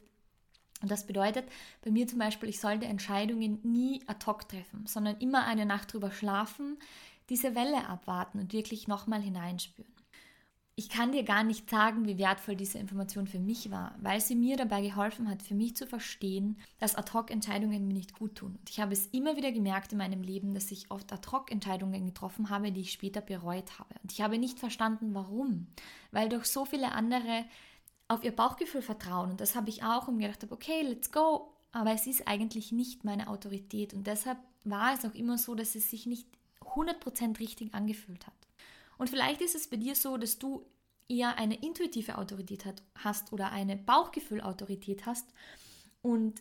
Und 0.81 0.91
das 0.91 1.07
bedeutet 1.07 1.45
bei 1.83 1.91
mir 1.91 2.07
zum 2.07 2.19
Beispiel, 2.19 2.49
ich 2.49 2.59
sollte 2.59 2.85
Entscheidungen 2.85 3.59
nie 3.63 4.01
ad 4.07 4.25
hoc 4.25 4.49
treffen, 4.49 4.85
sondern 4.85 5.17
immer 5.17 5.45
eine 5.45 5.65
Nacht 5.65 5.93
drüber 5.93 6.11
schlafen, 6.11 6.77
diese 7.29 7.55
Welle 7.55 7.87
abwarten 7.87 8.39
und 8.39 8.51
wirklich 8.51 8.87
nochmal 8.87 9.21
hineinspüren 9.21 9.92
ich 10.75 10.89
kann 10.89 11.11
dir 11.11 11.23
gar 11.23 11.43
nicht 11.43 11.69
sagen, 11.69 12.07
wie 12.07 12.17
wertvoll 12.17 12.55
diese 12.55 12.79
Information 12.79 13.27
für 13.27 13.37
mich 13.37 13.69
war, 13.69 13.95
weil 14.01 14.19
sie 14.19 14.35
mir 14.35 14.57
dabei 14.57 14.81
geholfen 14.81 15.29
hat, 15.29 15.43
für 15.43 15.53
mich 15.53 15.75
zu 15.75 15.85
verstehen, 15.85 16.57
dass 16.79 16.95
Ad-Hoc-Entscheidungen 16.95 17.87
mir 17.87 17.93
nicht 17.93 18.17
gut 18.17 18.35
tun. 18.35 18.55
Und 18.59 18.69
ich 18.69 18.79
habe 18.79 18.93
es 18.93 19.05
immer 19.07 19.37
wieder 19.37 19.51
gemerkt 19.51 19.91
in 19.91 19.99
meinem 19.99 20.23
Leben, 20.23 20.55
dass 20.55 20.71
ich 20.71 20.89
oft 20.89 21.13
Ad-Hoc-Entscheidungen 21.13 22.07
getroffen 22.07 22.49
habe, 22.49 22.71
die 22.71 22.81
ich 22.81 22.91
später 22.91 23.21
bereut 23.21 23.77
habe. 23.77 23.93
Und 24.01 24.11
ich 24.11 24.21
habe 24.21 24.39
nicht 24.39 24.57
verstanden, 24.57 25.13
warum. 25.13 25.67
Weil 26.11 26.29
doch 26.29 26.43
so 26.43 26.65
viele 26.65 26.91
andere 26.93 27.45
auf 28.07 28.23
ihr 28.23 28.35
Bauchgefühl 28.35 28.81
vertrauen. 28.81 29.29
Und 29.29 29.41
das 29.41 29.55
habe 29.55 29.69
ich 29.69 29.83
auch 29.83 30.07
und 30.07 30.17
gedacht 30.17 30.41
habe, 30.41 30.53
okay, 30.53 30.81
let's 30.81 31.11
go. 31.11 31.53
Aber 31.71 31.91
es 31.91 32.07
ist 32.07 32.27
eigentlich 32.27 32.71
nicht 32.71 33.03
meine 33.03 33.27
Autorität. 33.27 33.93
Und 33.93 34.07
deshalb 34.07 34.39
war 34.63 34.93
es 34.95 35.05
auch 35.05 35.13
immer 35.13 35.37
so, 35.37 35.53
dass 35.53 35.75
es 35.75 35.91
sich 35.91 36.07
nicht 36.07 36.27
100% 36.61 37.39
richtig 37.39 37.75
angefühlt 37.75 38.25
hat. 38.25 38.33
Und 38.97 39.09
vielleicht 39.09 39.41
ist 39.41 39.55
es 39.55 39.69
bei 39.69 39.77
dir 39.77 39.95
so, 39.95 40.17
dass 40.17 40.39
du 40.39 40.65
eher 41.09 41.37
eine 41.37 41.55
intuitive 41.55 42.17
Autorität 42.17 42.65
hast 42.95 43.33
oder 43.33 43.51
eine 43.51 43.75
Bauchgefühlautorität 43.75 45.05
hast 45.05 45.27
und 46.01 46.39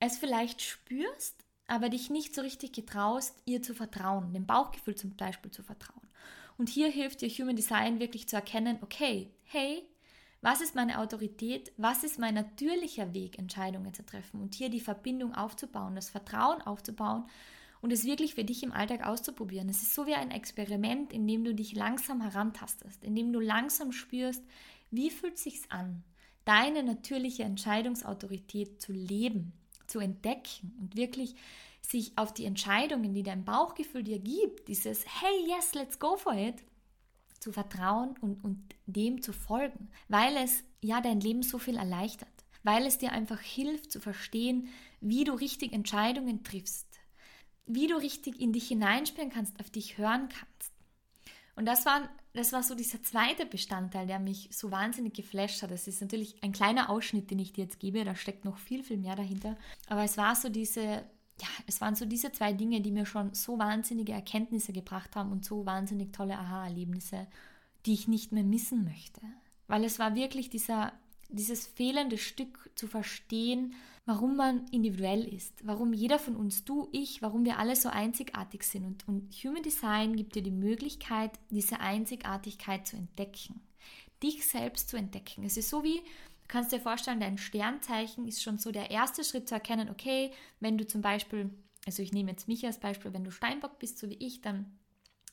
es 0.00 0.18
vielleicht 0.18 0.62
spürst, 0.62 1.44
aber 1.66 1.88
dich 1.88 2.10
nicht 2.10 2.34
so 2.34 2.42
richtig 2.42 2.72
getraust, 2.72 3.34
ihr 3.44 3.62
zu 3.62 3.74
vertrauen, 3.74 4.32
dem 4.32 4.46
Bauchgefühl 4.46 4.94
zum 4.94 5.16
Beispiel 5.16 5.50
zu 5.50 5.62
vertrauen. 5.62 6.06
Und 6.58 6.68
hier 6.68 6.88
hilft 6.88 7.20
dir 7.20 7.28
Human 7.28 7.56
Design 7.56 8.00
wirklich 8.00 8.28
zu 8.28 8.36
erkennen, 8.36 8.78
okay, 8.82 9.30
hey, 9.44 9.82
was 10.42 10.60
ist 10.60 10.74
meine 10.74 11.00
Autorität? 11.00 11.72
Was 11.76 12.04
ist 12.04 12.18
mein 12.18 12.34
natürlicher 12.34 13.12
Weg, 13.14 13.38
Entscheidungen 13.38 13.92
zu 13.92 14.04
treffen? 14.04 14.40
Und 14.40 14.54
hier 14.54 14.68
die 14.68 14.80
Verbindung 14.80 15.34
aufzubauen, 15.34 15.96
das 15.96 16.08
Vertrauen 16.08 16.62
aufzubauen 16.62 17.28
und 17.80 17.92
es 17.92 18.04
wirklich 18.04 18.34
für 18.34 18.44
dich 18.44 18.62
im 18.62 18.72
Alltag 18.72 19.06
auszuprobieren. 19.06 19.68
Es 19.68 19.82
ist 19.82 19.94
so 19.94 20.06
wie 20.06 20.14
ein 20.14 20.30
Experiment, 20.30 21.12
in 21.12 21.26
dem 21.26 21.44
du 21.44 21.54
dich 21.54 21.74
langsam 21.74 22.20
herantastest, 22.20 23.02
in 23.04 23.14
dem 23.14 23.32
du 23.32 23.40
langsam 23.40 23.92
spürst, 23.92 24.42
wie 24.90 25.10
fühlt 25.10 25.38
sich's 25.38 25.70
an, 25.70 26.02
deine 26.44 26.82
natürliche 26.82 27.42
Entscheidungsautorität 27.42 28.80
zu 28.80 28.92
leben, 28.92 29.52
zu 29.86 29.98
entdecken 29.98 30.76
und 30.80 30.96
wirklich 30.96 31.34
sich 31.82 32.16
auf 32.16 32.34
die 32.34 32.44
Entscheidungen, 32.44 33.14
die 33.14 33.22
dein 33.22 33.44
Bauchgefühl 33.44 34.02
dir 34.02 34.18
gibt, 34.18 34.68
dieses 34.68 35.04
Hey, 35.04 35.48
yes, 35.48 35.74
let's 35.74 35.98
go 35.98 36.16
for 36.16 36.34
it, 36.34 36.56
zu 37.38 37.52
vertrauen 37.52 38.16
und, 38.20 38.42
und 38.42 38.74
dem 38.86 39.22
zu 39.22 39.32
folgen, 39.32 39.88
weil 40.08 40.36
es 40.36 40.64
ja 40.80 41.00
dein 41.00 41.20
Leben 41.20 41.42
so 41.42 41.58
viel 41.58 41.76
erleichtert, 41.76 42.28
weil 42.62 42.86
es 42.86 42.98
dir 42.98 43.12
einfach 43.12 43.40
hilft 43.40 43.92
zu 43.92 44.00
verstehen, 44.00 44.68
wie 45.00 45.24
du 45.24 45.32
richtig 45.32 45.72
Entscheidungen 45.72 46.42
triffst, 46.42 46.95
wie 47.66 47.86
du 47.86 47.96
richtig 47.96 48.40
in 48.40 48.52
dich 48.52 48.68
hineinspüren 48.68 49.30
kannst, 49.30 49.58
auf 49.60 49.70
dich 49.70 49.98
hören 49.98 50.28
kannst. 50.28 50.72
Und 51.56 51.64
das 51.66 51.86
war, 51.86 52.08
das 52.34 52.52
war 52.52 52.62
so 52.62 52.74
dieser 52.74 53.02
zweite 53.02 53.46
Bestandteil, 53.46 54.06
der 54.06 54.18
mich 54.18 54.50
so 54.52 54.70
wahnsinnig 54.70 55.14
geflasht 55.14 55.62
hat. 55.62 55.70
Das 55.70 55.88
ist 55.88 56.02
natürlich 56.02 56.42
ein 56.42 56.52
kleiner 56.52 56.90
Ausschnitt, 56.90 57.30
den 57.30 57.38
ich 57.38 57.54
dir 57.54 57.64
jetzt 57.64 57.80
gebe, 57.80 58.04
da 58.04 58.14
steckt 58.14 58.44
noch 58.44 58.58
viel, 58.58 58.84
viel 58.84 58.98
mehr 58.98 59.16
dahinter. 59.16 59.56
Aber 59.88 60.04
es 60.04 60.18
war 60.18 60.36
so 60.36 60.50
diese, 60.50 60.82
ja, 60.82 61.48
es 61.66 61.80
waren 61.80 61.94
so 61.94 62.04
diese 62.04 62.30
zwei 62.30 62.52
Dinge, 62.52 62.82
die 62.82 62.92
mir 62.92 63.06
schon 63.06 63.32
so 63.34 63.58
wahnsinnige 63.58 64.12
Erkenntnisse 64.12 64.72
gebracht 64.72 65.16
haben 65.16 65.32
und 65.32 65.44
so 65.44 65.64
wahnsinnig 65.64 66.12
tolle 66.12 66.38
Aha-Erlebnisse, 66.38 67.26
die 67.86 67.94
ich 67.94 68.06
nicht 68.06 68.32
mehr 68.32 68.44
missen 68.44 68.84
möchte. 68.84 69.22
Weil 69.66 69.84
es 69.84 69.98
war 69.98 70.14
wirklich 70.14 70.50
dieser, 70.50 70.92
dieses 71.30 71.66
fehlende 71.66 72.18
Stück 72.18 72.70
zu 72.74 72.86
verstehen, 72.86 73.74
warum 74.06 74.36
man 74.36 74.66
individuell 74.68 75.24
ist, 75.24 75.66
warum 75.66 75.92
jeder 75.92 76.20
von 76.20 76.36
uns, 76.36 76.64
du, 76.64 76.88
ich, 76.92 77.22
warum 77.22 77.44
wir 77.44 77.58
alle 77.58 77.74
so 77.74 77.88
einzigartig 77.88 78.62
sind. 78.62 78.84
Und, 78.84 79.08
und 79.08 79.34
Human 79.34 79.64
Design 79.64 80.14
gibt 80.14 80.36
dir 80.36 80.42
die 80.42 80.52
Möglichkeit, 80.52 81.32
diese 81.50 81.80
Einzigartigkeit 81.80 82.86
zu 82.86 82.96
entdecken, 82.96 83.60
dich 84.22 84.46
selbst 84.46 84.88
zu 84.88 84.96
entdecken. 84.96 85.42
Es 85.42 85.56
ist 85.56 85.68
so 85.68 85.82
wie, 85.82 85.96
du 85.96 86.46
kannst 86.46 86.70
dir 86.70 86.80
vorstellen, 86.80 87.18
dein 87.18 87.36
Sternzeichen 87.36 88.28
ist 88.28 88.42
schon 88.42 88.58
so 88.58 88.70
der 88.70 88.92
erste 88.92 89.24
Schritt 89.24 89.48
zu 89.48 89.56
erkennen, 89.56 89.90
okay, 89.90 90.30
wenn 90.60 90.78
du 90.78 90.86
zum 90.86 91.02
Beispiel, 91.02 91.50
also 91.84 92.00
ich 92.00 92.12
nehme 92.12 92.30
jetzt 92.30 92.46
mich 92.46 92.64
als 92.64 92.78
Beispiel, 92.78 93.12
wenn 93.12 93.24
du 93.24 93.32
Steinbock 93.32 93.80
bist, 93.80 93.98
so 93.98 94.08
wie 94.08 94.24
ich, 94.24 94.40
dann 94.40 94.78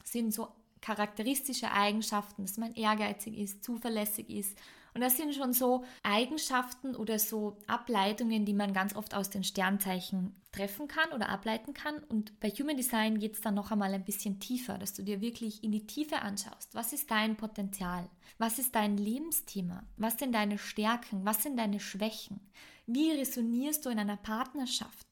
sind 0.04 0.34
so 0.34 0.48
charakteristische 0.82 1.72
Eigenschaften, 1.72 2.42
dass 2.42 2.58
man 2.58 2.74
ehrgeizig 2.74 3.38
ist, 3.38 3.64
zuverlässig 3.64 4.32
ist 4.32 4.58
und 4.94 5.02
das 5.02 5.18
sind 5.18 5.34
schon 5.34 5.54
so 5.54 5.84
Eigenschaften 6.04 6.96
oder 6.96 7.18
so 7.18 7.58
Ableitungen, 7.68 8.46
die 8.46 8.54
man 8.54 8.74
ganz 8.74 8.96
oft 8.96 9.16
aus 9.16 9.30
den 9.30 9.44
Sternzeichen 9.44 10.36
treffen 10.52 10.88
kann 10.88 11.12
oder 11.14 11.30
ableiten 11.30 11.74
kann. 11.74 12.04
Und 12.04 12.40
bei 12.40 12.50
Human 12.50 12.78
Design 12.78 13.20
geht 13.20 13.34
es 13.34 13.42
dann 13.42 13.56
noch 13.56 13.72
einmal 13.72 13.94
ein 13.94 14.06
bisschen 14.06 14.40
tiefer, 14.40 14.78
dass 14.78 14.94
du 14.94 15.04
dir 15.04 15.20
wirklich 15.20 15.64
in 15.64 15.72
die 15.72 15.88
Tiefe 15.88 16.22
anschaust. 16.22 16.76
Was 16.76 16.94
ist 16.94 17.10
dein 17.10 17.36
Potenzial? 17.38 18.08
Was 18.38 18.60
ist 18.60 18.76
dein 18.76 18.98
Lebensthema? 18.98 19.84
Was 19.98 20.20
sind 20.20 20.34
deine 20.34 20.60
Stärken? 20.60 21.26
Was 21.26 21.42
sind 21.42 21.58
deine 21.58 21.80
Schwächen? 21.80 22.40
Wie 22.86 23.12
resonierst 23.12 23.86
du 23.86 23.90
in 23.90 24.00
einer 24.00 24.18
Partnerschaft? 24.18 25.08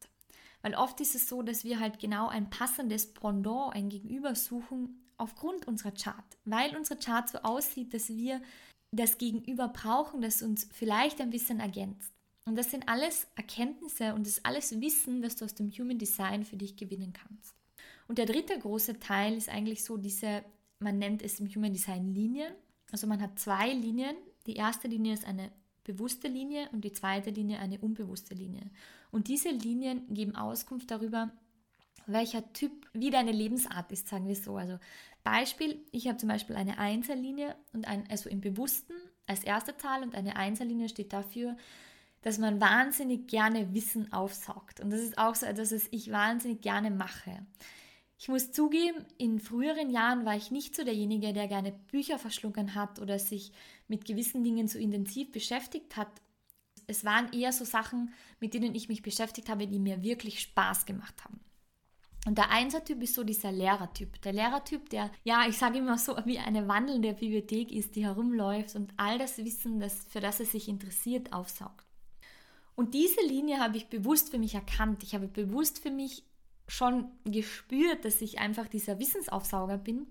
Weil 0.62 0.76
oft 0.76 1.02
ist 1.02 1.16
es 1.16 1.28
so, 1.28 1.42
dass 1.42 1.64
wir 1.64 1.80
halt 1.80 2.00
genau 2.00 2.28
ein 2.28 2.52
passendes 2.52 3.14
Pendant, 3.14 3.74
ein 3.74 3.90
Gegenüber 3.90 4.36
suchen 4.36 5.02
aufgrund 5.18 5.68
unserer 5.68 5.92
Chart. 5.92 6.26
Weil 6.46 6.76
unsere 6.76 7.00
Chart 7.00 7.30
so 7.30 7.40
aussieht, 7.40 7.94
dass 7.94 8.10
wir 8.10 8.42
das 8.92 9.18
Gegenüber 9.18 9.70
brauchen, 9.70 10.22
das 10.22 10.42
uns 10.42 10.68
vielleicht 10.72 11.22
ein 11.22 11.30
bisschen 11.30 11.60
ergänzt. 11.60 12.12
Und 12.46 12.58
das 12.58 12.72
sind 12.72 12.90
alles 12.90 13.28
Erkenntnisse 13.36 14.14
und 14.14 14.26
das 14.26 14.38
ist 14.38 14.46
alles 14.46 14.82
Wissen, 14.82 15.22
das 15.22 15.36
du 15.36 15.46
aus 15.46 15.56
dem 15.56 15.72
Human 15.72 15.98
Design 15.98 16.44
für 16.44 16.58
dich 16.58 16.76
gewinnen 16.76 17.14
kannst. 17.14 17.56
Und 18.08 18.18
der 18.18 18.26
dritte 18.26 18.58
große 18.58 19.00
Teil 19.00 19.38
ist 19.38 19.48
eigentlich 19.48 19.84
so 19.84 19.98
diese, 19.98 20.44
man 20.80 20.98
nennt 20.98 21.22
es 21.22 21.40
im 21.40 21.48
Human 21.48 21.72
Design 21.72 22.14
Linien. 22.14 22.52
Also 22.92 23.08
man 23.08 23.22
hat 23.22 23.40
zwei 23.40 23.72
Linien. 23.72 24.16
Die 24.48 24.56
erste 24.56 24.88
Linie 24.88 25.14
ist 25.14 25.26
eine 25.26 25.52
bewusste 25.84 26.28
Linie 26.28 26.68
und 26.72 26.84
die 26.84 26.92
zweite 26.92 27.30
Linie 27.30 27.60
eine 27.60 27.80
unbewusste 27.80 28.34
Linie. 28.34 28.64
Und 29.12 29.28
diese 29.28 29.50
Linien 29.50 30.14
geben 30.14 30.36
Auskunft 30.36 30.92
darüber, 30.92 31.32
welcher 32.08 32.52
Typ, 32.54 32.72
wie 32.94 33.12
deine 33.12 33.32
Lebensart 33.32 33.92
ist, 33.92 34.08
sagen 34.08 34.28
wir 34.28 34.36
so. 34.36 34.58
Also 34.58 34.80
Beispiel, 35.24 35.84
ich 35.92 36.08
habe 36.08 36.18
zum 36.18 36.30
Beispiel 36.30 36.56
eine 36.56 36.78
Einzellinie 36.78 37.56
und 37.74 37.88
ein, 37.88 38.10
also 38.10 38.30
im 38.30 38.42
Bewussten 38.42 38.94
als 39.28 39.44
erste 39.44 39.78
Zahl 39.78 40.04
und 40.04 40.16
eine 40.16 40.36
Einzellinie 40.36 40.90
steht 40.90 41.13
dafür, 41.13 41.56
dass 42.22 42.38
man 42.38 42.62
wahnsinnig 42.62 43.28
gerne 43.28 43.74
Wissen 43.74 44.12
aufsaugt. 44.13 44.80
Und 44.80 44.92
das 44.92 45.01
ist 45.01 45.18
auch 45.18 45.36
so 45.36 45.46
etwas, 45.46 45.72
was 45.72 45.88
ich 45.92 46.12
wahnsinnig 46.12 46.62
gerne 46.62 46.92
mache. 46.92 47.46
Ich 48.20 48.28
muss 48.28 48.51
zugeben, 48.51 49.04
in 49.18 49.40
früheren 49.40 49.90
Jahren 49.90 50.25
war 50.25 50.36
ich 50.36 50.51
nicht 50.51 50.75
so 50.75 50.84
derjenige, 50.84 51.34
der 51.34 51.48
gerne 51.48 51.72
Bücher 51.72 52.20
verschlungen 52.20 52.75
hat 52.75 53.00
oder 53.00 53.18
sich 53.18 53.51
mit 53.88 54.06
gewissen 54.06 54.44
Dingen 54.44 54.68
so 54.68 54.78
intensiv 54.78 55.32
beschäftigt 55.32 55.98
hat. 55.98 56.10
Es 56.86 57.04
waren 57.04 57.34
eher 57.34 57.51
so 57.51 57.66
Sachen, 57.66 58.13
mit 58.40 58.54
denen 58.54 58.75
ich 58.75 58.90
mich 58.90 59.01
beschäftigt 59.01 59.50
habe, 59.50 59.66
die 59.66 59.80
mir 59.80 60.04
wirklich 60.04 60.40
Spaß 60.40 60.86
gemacht 60.86 61.24
haben. 61.24 61.40
Und 62.28 62.38
der 62.38 62.51
Einser-Typ 62.51 63.01
ist 63.01 63.16
so 63.16 63.24
dieser 63.24 63.51
Lehrertyp. 63.51 64.22
Der 64.22 64.34
Lehrertyp, 64.34 64.90
der, 64.90 65.10
ja, 65.24 65.46
ich 65.48 65.58
sage 65.58 65.80
immer 65.80 65.98
so, 65.98 66.16
wie 66.25 66.38
eine 66.38 66.68
wandelnde 66.68 67.13
Bibliothek 67.13 67.72
ist, 67.72 67.96
die 67.96 68.06
herumläuft 68.06 68.75
und 68.75 68.94
all 68.98 69.18
das 69.18 69.40
Wissen, 69.40 69.80
das, 69.80 70.06
für 70.08 70.20
das 70.20 70.40
er 70.40 70.46
sich 70.46 70.68
interessiert, 70.68 71.34
aufsaugt. 71.34 71.86
Und 72.75 72.94
diese 72.94 73.22
Linie 73.22 73.60
habe 73.60 73.78
ich 73.78 73.88
bewusst 73.88 74.30
für 74.30 74.38
mich 74.38 74.54
erkannt. 74.54 75.04
Ich 75.04 75.16
habe 75.16 75.28
bewusst 75.28 75.80
für 75.80 75.92
mich 75.92 76.24
schon 76.68 77.12
gespürt, 77.25 78.06
dass 78.06 78.22
ich 78.22 78.40
einfach 78.40 78.68
dieser 78.68 79.00
Wissensaufsauger 79.00 79.78
bin. 79.78 80.08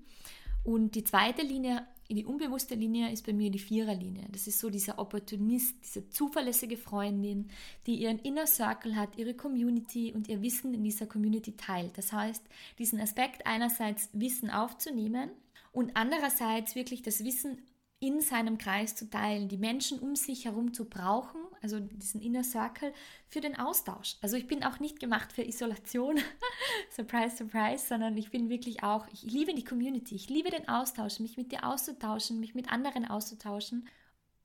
Und 0.64 0.94
die 0.94 1.04
zweite 1.04 1.42
Linie 1.42 1.86
die 2.16 2.24
unbewusste 2.24 2.74
Linie 2.74 3.12
ist 3.12 3.24
bei 3.24 3.32
mir 3.32 3.50
die 3.50 3.58
Viererlinie. 3.58 4.24
Das 4.32 4.46
ist 4.46 4.58
so 4.58 4.70
dieser 4.70 4.98
Opportunist, 4.98 5.76
diese 5.84 6.08
zuverlässige 6.10 6.76
Freundin, 6.76 7.48
die 7.86 7.96
ihren 7.96 8.18
Inner 8.18 8.46
Circle 8.46 8.96
hat, 8.96 9.16
ihre 9.16 9.34
Community 9.34 10.12
und 10.12 10.28
ihr 10.28 10.42
Wissen 10.42 10.74
in 10.74 10.82
dieser 10.82 11.06
Community 11.06 11.56
teilt. 11.56 11.96
Das 11.96 12.12
heißt, 12.12 12.42
diesen 12.78 13.00
Aspekt 13.00 13.46
einerseits 13.46 14.08
Wissen 14.12 14.50
aufzunehmen 14.50 15.30
und 15.72 15.96
andererseits 15.96 16.74
wirklich 16.74 17.02
das 17.02 17.24
Wissen 17.24 17.58
in 18.00 18.22
seinem 18.22 18.56
Kreis 18.56 18.96
zu 18.96 19.10
teilen, 19.10 19.48
die 19.48 19.58
Menschen 19.58 19.98
um 19.98 20.16
sich 20.16 20.46
herum 20.46 20.72
zu 20.72 20.86
brauchen, 20.86 21.38
also 21.60 21.78
diesen 21.78 22.22
Inner 22.22 22.42
Circle, 22.42 22.94
für 23.28 23.42
den 23.42 23.58
Austausch. 23.58 24.16
Also 24.22 24.36
ich 24.36 24.46
bin 24.46 24.64
auch 24.64 24.80
nicht 24.80 25.00
gemacht 25.00 25.32
für 25.32 25.42
Isolation, 25.42 26.18
surprise, 26.90 27.36
surprise, 27.36 27.86
sondern 27.86 28.16
ich 28.16 28.30
bin 28.30 28.48
wirklich 28.48 28.82
auch, 28.82 29.06
ich 29.12 29.22
liebe 29.22 29.54
die 29.54 29.64
Community, 29.64 30.14
ich 30.14 30.30
liebe 30.30 30.48
den 30.48 30.66
Austausch, 30.66 31.20
mich 31.20 31.36
mit 31.36 31.52
dir 31.52 31.64
auszutauschen, 31.64 32.40
mich 32.40 32.54
mit 32.54 32.72
anderen 32.72 33.04
auszutauschen. 33.04 33.86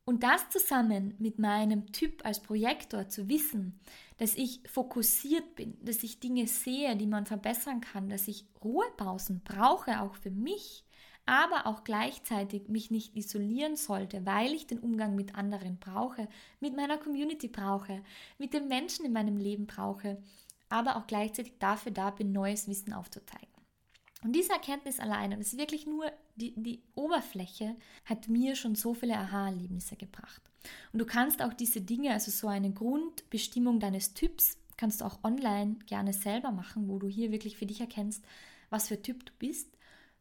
Und 0.04 0.22
das 0.24 0.50
zusammen 0.50 1.16
mit 1.18 1.40
meinem 1.40 1.92
Typ 1.94 2.26
als 2.26 2.42
Projektor 2.42 3.08
zu 3.08 3.30
wissen, 3.30 3.80
dass 4.18 4.36
ich 4.36 4.62
fokussiert 4.70 5.56
bin, 5.56 5.78
dass 5.84 6.04
ich 6.04 6.20
Dinge 6.20 6.46
sehe, 6.46 6.96
die 6.98 7.08
man 7.08 7.26
verbessern 7.26 7.80
kann, 7.80 8.10
dass 8.10 8.28
ich 8.28 8.46
Ruhepausen 8.64 9.42
brauche, 9.44 10.02
auch 10.02 10.16
für 10.16 10.30
mich, 10.30 10.84
aber 11.26 11.66
auch 11.66 11.84
gleichzeitig 11.84 12.68
mich 12.68 12.92
nicht 12.92 13.16
isolieren 13.16 13.76
sollte, 13.76 14.26
weil 14.26 14.54
ich 14.54 14.68
den 14.68 14.80
Umgang 14.80 15.16
mit 15.16 15.36
anderen 15.36 15.78
brauche, 15.78 16.28
mit 16.60 16.76
meiner 16.76 16.98
Community 16.98 17.48
brauche, 17.48 18.04
mit 18.38 18.54
den 18.54 18.68
Menschen 18.68 19.06
in 19.06 19.14
meinem 19.14 19.38
Leben 19.38 19.66
brauche, 19.66 20.22
aber 20.70 20.98
auch 20.98 21.08
gleichzeitig 21.08 21.54
dafür 21.60 21.92
da 21.92 22.12
bin, 22.12 22.32
neues 22.32 22.68
Wissen 22.68 22.94
aufzuzeigen. 22.94 23.50
Und 24.24 24.36
diese 24.36 24.54
Erkenntnis 24.54 25.00
alleine, 25.00 25.38
das 25.38 25.54
ist 25.54 25.60
wirklich 25.60 25.86
nur 25.86 26.12
die, 26.36 26.54
die 26.56 26.82
Oberfläche, 26.96 27.76
hat 28.06 28.28
mir 28.28 28.56
schon 28.56 28.76
so 28.76 28.94
viele 28.94 29.18
Aha-Erlebnisse 29.18 29.96
gebracht. 29.96 30.42
Und 30.94 31.00
du 31.00 31.06
kannst 31.06 31.44
auch 31.44 31.54
diese 31.54 31.82
Dinge, 31.82 32.12
also 32.12 32.32
so 32.32 32.48
eine 32.48 32.72
Grundbestimmung 32.72 33.80
deines 33.80 34.14
Typs, 34.14 34.58
kannst 34.78 35.02
du 35.02 35.06
auch 35.06 35.24
online 35.24 35.76
gerne 35.86 36.12
selber 36.12 36.52
machen, 36.52 36.90
wo 36.90 36.98
du 36.98 37.08
hier 37.08 37.32
wirklich 37.32 37.56
für 37.56 37.66
dich 37.66 37.82
erkennst, 37.82 38.26
was 38.70 38.88
für 38.88 39.02
Typ 39.02 39.26
du 39.26 39.32
bist 39.38 39.75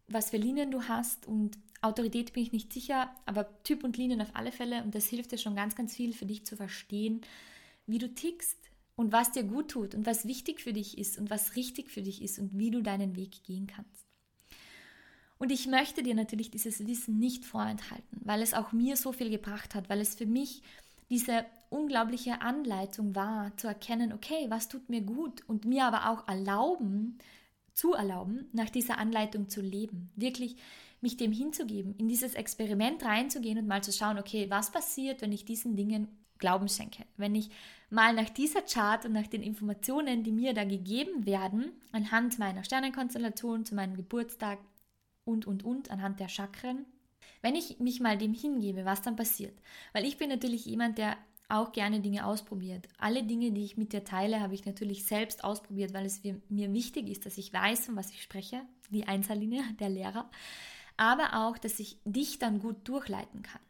was 0.09 0.31
für 0.31 0.37
Linien 0.37 0.71
du 0.71 0.83
hast 0.83 1.27
und 1.27 1.59
Autorität 1.83 2.33
bin 2.33 2.43
ich 2.43 2.53
nicht 2.53 2.73
sicher, 2.73 3.11
aber 3.27 3.63
Typ 3.63 3.85
und 3.85 3.97
Linien 3.97 4.23
auf 4.23 4.35
alle 4.35 4.53
Fälle 4.53 4.83
und 4.83 4.95
das 4.95 5.07
hilft 5.07 5.33
dir 5.33 5.39
schon 5.39 5.57
ganz, 5.57 5.75
ganz 5.77 5.95
viel 5.95 6.13
für 6.13 6.27
dich 6.27 6.47
zu 6.47 6.57
verstehen, 6.57 7.21
wie 7.87 7.99
du 7.99 8.13
tickst 8.13 8.59
und 8.97 9.13
was 9.13 9.33
dir 9.33 9.43
gut 9.45 9.71
tut 9.71 9.95
und 9.95 10.07
was 10.07 10.27
wichtig 10.27 10.61
für 10.61 10.73
dich 10.73 10.99
ist 10.99 11.19
und 11.19 11.31
was 11.31 11.57
richtig 11.57 11.91
für 11.91 12.03
dich 12.03 12.23
ist 12.23 12.39
und 12.39 12.57
wie 12.59 12.71
du 12.71 12.83
deinen 12.83 13.17
Weg 13.17 13.43
gehen 13.45 13.67
kannst. 13.67 14.07
Und 15.37 15.51
ich 15.51 15.67
möchte 15.67 16.03
dir 16.03 16.15
natürlich 16.15 16.51
dieses 16.51 16.87
Wissen 16.87 17.19
nicht 17.19 17.45
vorenthalten, 17.45 18.21
weil 18.25 18.41
es 18.41 18.55
auch 18.55 18.73
mir 18.73 18.97
so 18.97 19.13
viel 19.13 19.31
gebracht 19.31 19.75
hat, 19.75 19.91
weil 19.91 20.01
es 20.01 20.15
für 20.15 20.27
mich 20.27 20.63
diese 21.11 21.45
unglaubliche 21.71 22.41
Anleitung 22.41 23.15
war, 23.15 23.55
zu 23.57 23.67
erkennen, 23.67 24.13
okay, 24.13 24.47
was 24.49 24.69
tut 24.69 24.89
mir 24.89 25.03
gut 25.03 25.43
und 25.47 25.65
mir 25.65 25.85
aber 25.85 26.09
auch 26.09 26.27
erlauben, 26.29 27.19
zu 27.75 27.93
erlauben, 27.93 28.49
nach 28.53 28.71
dieser 28.71 28.99
Anleitung 28.99 29.49
zu 29.49 29.61
leben. 29.61 30.11
Wirklich 30.17 30.57
mich 31.01 31.17
dem 31.17 31.33
hinzugeben, 31.33 31.95
in 31.99 32.09
dieses 32.09 32.35
Experiment 32.35 33.05
reinzugehen 33.05 33.59
und 33.59 33.67
mal 33.67 33.83
zu 33.83 33.93
schauen, 33.93 34.19
okay, 34.19 34.47
was 34.49 34.73
passiert, 34.73 35.21
wenn 35.21 35.33
ich 35.33 35.45
diesen 35.45 35.77
Dingen 35.77 36.09
Glauben 36.39 36.69
schenke? 36.69 37.05
Wenn 37.17 37.35
ich 37.35 37.51
mal 37.91 38.13
nach 38.13 38.29
dieser 38.29 38.63
Chart 38.63 39.05
und 39.05 39.13
nach 39.13 39.27
den 39.27 39.43
Informationen, 39.43 40.25
die 40.25 40.33
mir 40.33 40.53
da 40.53 40.65
gegeben 40.65 41.27
werden, 41.27 41.73
anhand 41.93 42.39
meiner 42.39 42.65
Sternenkonstellation 42.65 43.65
zu 43.65 43.75
meinem 43.75 43.97
Geburtstag 43.97 44.59
und, 45.25 45.47
und, 45.47 45.65
und, 45.65 45.91
anhand 45.91 46.21
der 46.21 46.29
Chakren, 46.29 46.87
wenn 47.41 47.55
ich 47.55 47.79
mich 47.79 48.01
mal 48.01 48.19
dem 48.19 48.35
hingebe, 48.35 48.85
was 48.85 49.03
dann 49.03 49.17
passiert. 49.17 49.57
Weil 49.93 50.07
ich 50.07 50.17
bin 50.17 50.29
natürlich 50.29 50.65
jemand, 50.65 50.99
der 50.99 51.17
auch 51.49 51.73
gerne 51.73 52.01
Dinge 52.01 52.27
ausprobiert. 52.27 52.89
Alle 52.99 53.23
Dinge, 53.23 53.53
die 53.53 53.65
ich 53.65 53.77
mit 53.77 53.93
dir 53.93 54.05
teile, 54.05 54.41
habe 54.41 54.55
ich 54.55 54.65
natürlich 54.65 55.05
selbst 55.05 55.45
ausprobiert, 55.45 55.93
weil 55.93 56.07
es 56.07 56.23
mir 56.23 56.73
wichtig 56.73 57.09
ist, 57.09 57.27
dass 57.27 57.39
ich 57.39 57.53
weiß, 57.53 57.87
von 57.87 57.97
was 57.97 58.11
ich 58.11 58.23
spreche, 58.23 58.63
die 58.91 59.07
Einzellinie 59.07 59.63
der 59.81 59.89
Lehrer, 59.89 60.31
aber 60.97 61.47
auch, 61.47 61.59
dass 61.59 61.81
ich 61.81 61.99
dich 62.05 62.39
dann 62.39 62.61
gut 62.61 62.89
durchleiten 62.89 63.43
kann. 63.43 63.61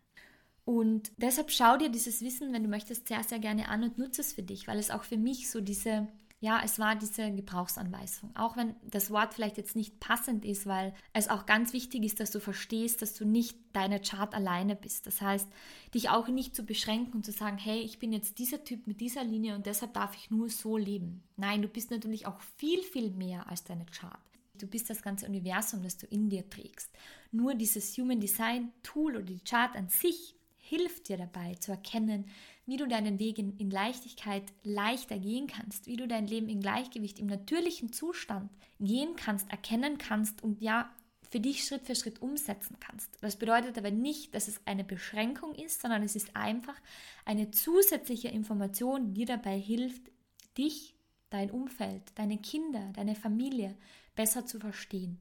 Und 0.64 1.12
deshalb 1.18 1.50
schau 1.50 1.76
dir 1.76 1.90
dieses 1.90 2.22
Wissen, 2.22 2.52
wenn 2.52 2.62
du 2.62 2.68
möchtest, 2.68 3.08
sehr, 3.08 3.22
sehr 3.22 3.38
gerne 3.38 3.68
an 3.68 3.82
und 3.82 3.98
nutze 3.98 4.22
es 4.22 4.32
für 4.32 4.42
dich, 4.42 4.66
weil 4.66 4.78
es 4.78 4.90
auch 4.90 5.02
für 5.02 5.18
mich 5.18 5.50
so 5.50 5.60
diese 5.60 6.08
Ja, 6.44 6.60
es 6.62 6.78
war 6.78 6.94
diese 6.94 7.32
Gebrauchsanweisung. 7.32 8.36
Auch 8.36 8.54
wenn 8.54 8.74
das 8.82 9.10
Wort 9.10 9.32
vielleicht 9.32 9.56
jetzt 9.56 9.76
nicht 9.76 9.98
passend 9.98 10.44
ist, 10.44 10.66
weil 10.66 10.92
es 11.14 11.30
auch 11.30 11.46
ganz 11.46 11.72
wichtig 11.72 12.04
ist, 12.04 12.20
dass 12.20 12.32
du 12.32 12.38
verstehst, 12.38 13.00
dass 13.00 13.14
du 13.14 13.24
nicht 13.24 13.56
deine 13.72 13.98
Chart 13.98 14.34
alleine 14.34 14.76
bist. 14.76 15.06
Das 15.06 15.22
heißt, 15.22 15.48
dich 15.94 16.10
auch 16.10 16.28
nicht 16.28 16.54
zu 16.54 16.66
beschränken 16.66 17.14
und 17.14 17.24
zu 17.24 17.32
sagen, 17.32 17.56
hey, 17.56 17.80
ich 17.80 17.98
bin 17.98 18.12
jetzt 18.12 18.38
dieser 18.38 18.62
Typ 18.62 18.86
mit 18.86 19.00
dieser 19.00 19.24
Linie 19.24 19.54
und 19.54 19.64
deshalb 19.64 19.94
darf 19.94 20.14
ich 20.16 20.30
nur 20.30 20.50
so 20.50 20.76
leben. 20.76 21.22
Nein, 21.38 21.62
du 21.62 21.68
bist 21.68 21.90
natürlich 21.90 22.26
auch 22.26 22.42
viel, 22.58 22.82
viel 22.82 23.10
mehr 23.12 23.48
als 23.48 23.64
deine 23.64 23.86
Chart. 23.86 24.20
Du 24.58 24.66
bist 24.66 24.90
das 24.90 25.00
ganze 25.00 25.24
Universum, 25.24 25.82
das 25.82 25.96
du 25.96 26.06
in 26.08 26.28
dir 26.28 26.46
trägst. 26.50 26.90
Nur 27.32 27.54
dieses 27.54 27.96
Human 27.96 28.20
Design 28.20 28.70
Tool 28.82 29.16
oder 29.16 29.24
die 29.24 29.40
Chart 29.40 29.74
an 29.76 29.88
sich 29.88 30.36
hilft 30.66 31.08
dir 31.08 31.18
dabei 31.18 31.54
zu 31.56 31.72
erkennen, 31.72 32.26
wie 32.66 32.78
du 32.78 32.88
deinen 32.88 33.18
Weg 33.18 33.38
in, 33.38 33.56
in, 33.58 33.70
Leichtigkeit 33.70 34.44
leichter 34.62 35.18
gehen 35.18 35.46
kannst, 35.46 35.86
wie 35.86 35.96
du 35.96 36.08
dein 36.08 36.26
Leben 36.26 36.48
in 36.48 36.60
Gleichgewicht 36.60 37.18
im 37.18 37.26
natürlichen 37.26 37.92
Zustand 37.92 38.50
gehen 38.80 39.14
kannst, 39.16 39.50
erkennen 39.50 39.98
kannst 39.98 40.42
und 40.42 40.62
ja, 40.62 40.90
für 41.30 41.40
dich 41.40 41.64
Schritt 41.64 41.84
für 41.84 41.94
Schritt 41.94 42.22
umsetzen 42.22 42.76
kannst. 42.80 43.10
Das 43.20 43.36
bedeutet 43.36 43.76
aber 43.76 43.90
nicht, 43.90 44.34
dass 44.34 44.48
es 44.48 44.60
eine 44.66 44.84
Beschränkung 44.84 45.54
ist, 45.54 45.82
sondern 45.82 46.02
es 46.02 46.16
ist 46.16 46.34
einfach 46.34 46.80
eine 47.24 47.50
zusätzliche 47.50 48.28
Information, 48.28 49.08
die 49.08 49.20
dir 49.20 49.26
dabei 49.26 49.58
hilft, 49.58 50.10
dich, 50.56 50.94
dein 51.30 51.50
Umfeld, 51.50 52.02
deine 52.14 52.38
Kinder, 52.38 52.92
deine 52.94 53.16
Familie 53.16 53.76
besser 54.14 54.46
zu 54.46 54.60
verstehen. 54.60 55.18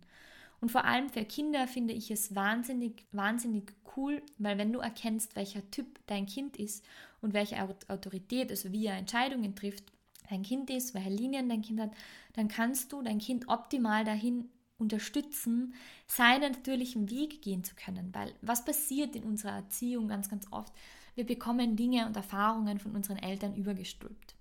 Und 0.64 0.70
vor 0.70 0.86
allem 0.86 1.10
für 1.10 1.26
Kinder 1.26 1.68
finde 1.68 1.94
ich 1.94 2.10
es 2.10 2.36
wahnsinnig, 2.36 3.06
wahnsinnig 3.12 3.74
cool, 3.98 4.22
weil 4.38 4.58
wenn 4.58 4.72
du 4.72 4.80
erkennst, 4.80 5.36
welcher 5.36 5.70
Typ 5.72 6.00
dein 6.08 6.26
Kind 6.26 6.56
ist 6.56 6.86
und 7.20 7.34
welche 7.34 7.58
Autorität, 7.90 8.50
also 8.50 8.72
wie 8.72 8.86
er 8.86 8.96
Entscheidungen 8.96 9.56
trifft, 9.56 9.84
dein 10.30 10.42
Kind 10.42 10.70
ist, 10.70 10.94
welche 10.94 11.10
Linien 11.10 11.50
dein 11.50 11.64
Kind 11.64 11.82
hat, 11.82 11.92
dann 12.32 12.48
kannst 12.48 12.94
du 12.94 13.02
dein 13.02 13.20
Kind 13.20 13.50
optimal 13.50 14.06
dahin 14.06 14.48
unterstützen, 14.78 15.74
seinen 16.08 16.54
natürlichen 16.54 17.10
Weg 17.10 17.42
gehen 17.42 17.66
zu 17.66 17.76
können. 17.76 18.14
Weil 18.14 18.34
was 18.42 18.64
passiert 18.64 19.18
in 19.18 19.24
unserer 19.24 19.58
Erziehung 19.58 20.08
ganz, 20.08 20.30
ganz 20.30 20.46
oft? 20.50 20.72
Wir 21.14 21.26
bekommen 21.26 21.76
Dinge 21.76 22.08
und 22.08 22.16
Erfahrungen 22.16 22.80
von 22.80 22.96
unseren 22.96 23.18
Eltern 23.18 23.54
übergestülpt, 23.54 24.36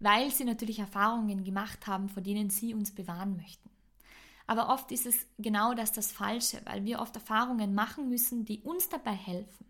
weil 0.00 0.30
sie 0.30 0.44
natürlich 0.44 0.80
Erfahrungen 0.80 1.44
gemacht 1.44 1.86
haben, 1.86 2.10
vor 2.10 2.22
denen 2.22 2.50
sie 2.50 2.74
uns 2.74 2.94
bewahren 2.94 3.38
möchten. 3.38 3.61
Aber 4.46 4.68
oft 4.68 4.90
ist 4.92 5.06
es 5.06 5.26
genau 5.38 5.74
das 5.74 5.92
das 5.92 6.12
Falsche, 6.12 6.60
weil 6.64 6.84
wir 6.84 7.00
oft 7.00 7.14
Erfahrungen 7.14 7.74
machen 7.74 8.08
müssen, 8.08 8.44
die 8.44 8.60
uns 8.62 8.88
dabei 8.88 9.12
helfen, 9.12 9.66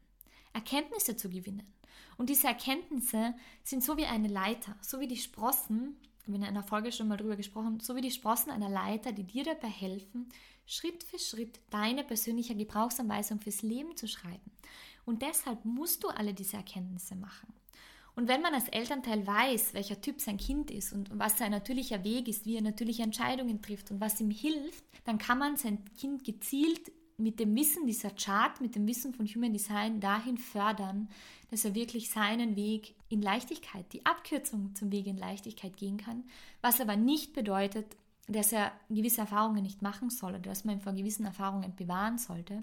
Erkenntnisse 0.52 1.16
zu 1.16 1.28
gewinnen. 1.28 1.72
Und 2.16 2.30
diese 2.30 2.46
Erkenntnisse 2.46 3.34
sind 3.62 3.82
so 3.82 3.96
wie 3.96 4.06
eine 4.06 4.28
Leiter, 4.28 4.76
so 4.80 5.00
wie 5.00 5.08
die 5.08 5.16
Sprossen, 5.16 5.96
wir 6.24 6.34
haben 6.34 6.42
in 6.42 6.48
einer 6.48 6.62
Folge 6.62 6.92
schon 6.92 7.08
mal 7.08 7.16
drüber 7.16 7.36
gesprochen, 7.36 7.80
so 7.80 7.96
wie 7.96 8.00
die 8.00 8.10
Sprossen 8.10 8.52
einer 8.52 8.68
Leiter, 8.68 9.10
die 9.12 9.24
dir 9.24 9.42
dabei 9.42 9.68
helfen, 9.68 10.28
Schritt 10.66 11.02
für 11.02 11.18
Schritt 11.18 11.58
deine 11.70 12.04
persönliche 12.04 12.54
Gebrauchsanweisung 12.54 13.40
fürs 13.40 13.62
Leben 13.62 13.96
zu 13.96 14.06
schreiben. 14.06 14.52
Und 15.04 15.22
deshalb 15.22 15.64
musst 15.64 16.04
du 16.04 16.08
alle 16.08 16.32
diese 16.32 16.56
Erkenntnisse 16.56 17.16
machen. 17.16 17.52
Und 18.14 18.28
wenn 18.28 18.42
man 18.42 18.54
als 18.54 18.68
Elternteil 18.68 19.26
weiß, 19.26 19.72
welcher 19.72 20.00
Typ 20.00 20.20
sein 20.20 20.36
Kind 20.36 20.70
ist 20.70 20.92
und 20.92 21.08
was 21.18 21.38
sein 21.38 21.50
natürlicher 21.50 22.04
Weg 22.04 22.28
ist, 22.28 22.44
wie 22.44 22.56
er 22.56 22.62
natürliche 22.62 23.02
Entscheidungen 23.02 23.62
trifft 23.62 23.90
und 23.90 24.00
was 24.00 24.20
ihm 24.20 24.30
hilft, 24.30 24.84
dann 25.04 25.18
kann 25.18 25.38
man 25.38 25.56
sein 25.56 25.78
Kind 25.98 26.24
gezielt 26.24 26.92
mit 27.16 27.40
dem 27.40 27.54
Wissen 27.56 27.86
dieser 27.86 28.10
Chart, 28.10 28.60
mit 28.60 28.74
dem 28.74 28.86
Wissen 28.86 29.14
von 29.14 29.26
Human 29.26 29.52
Design 29.52 30.00
dahin 30.00 30.36
fördern, 30.36 31.08
dass 31.50 31.64
er 31.64 31.74
wirklich 31.74 32.10
seinen 32.10 32.56
Weg 32.56 32.94
in 33.08 33.22
Leichtigkeit, 33.22 33.90
die 33.92 34.04
Abkürzung 34.04 34.74
zum 34.74 34.90
Weg 34.92 35.06
in 35.06 35.16
Leichtigkeit 35.16 35.76
gehen 35.76 35.96
kann, 35.96 36.24
was 36.60 36.80
aber 36.80 36.96
nicht 36.96 37.32
bedeutet, 37.32 37.96
dass 38.28 38.52
er 38.52 38.72
gewisse 38.88 39.22
Erfahrungen 39.22 39.62
nicht 39.62 39.82
machen 39.82 40.10
soll 40.10 40.30
oder 40.32 40.40
dass 40.40 40.64
man 40.64 40.76
ihn 40.76 40.80
vor 40.80 40.92
gewissen 40.92 41.24
Erfahrungen 41.24 41.74
bewahren 41.76 42.18
sollte, 42.18 42.62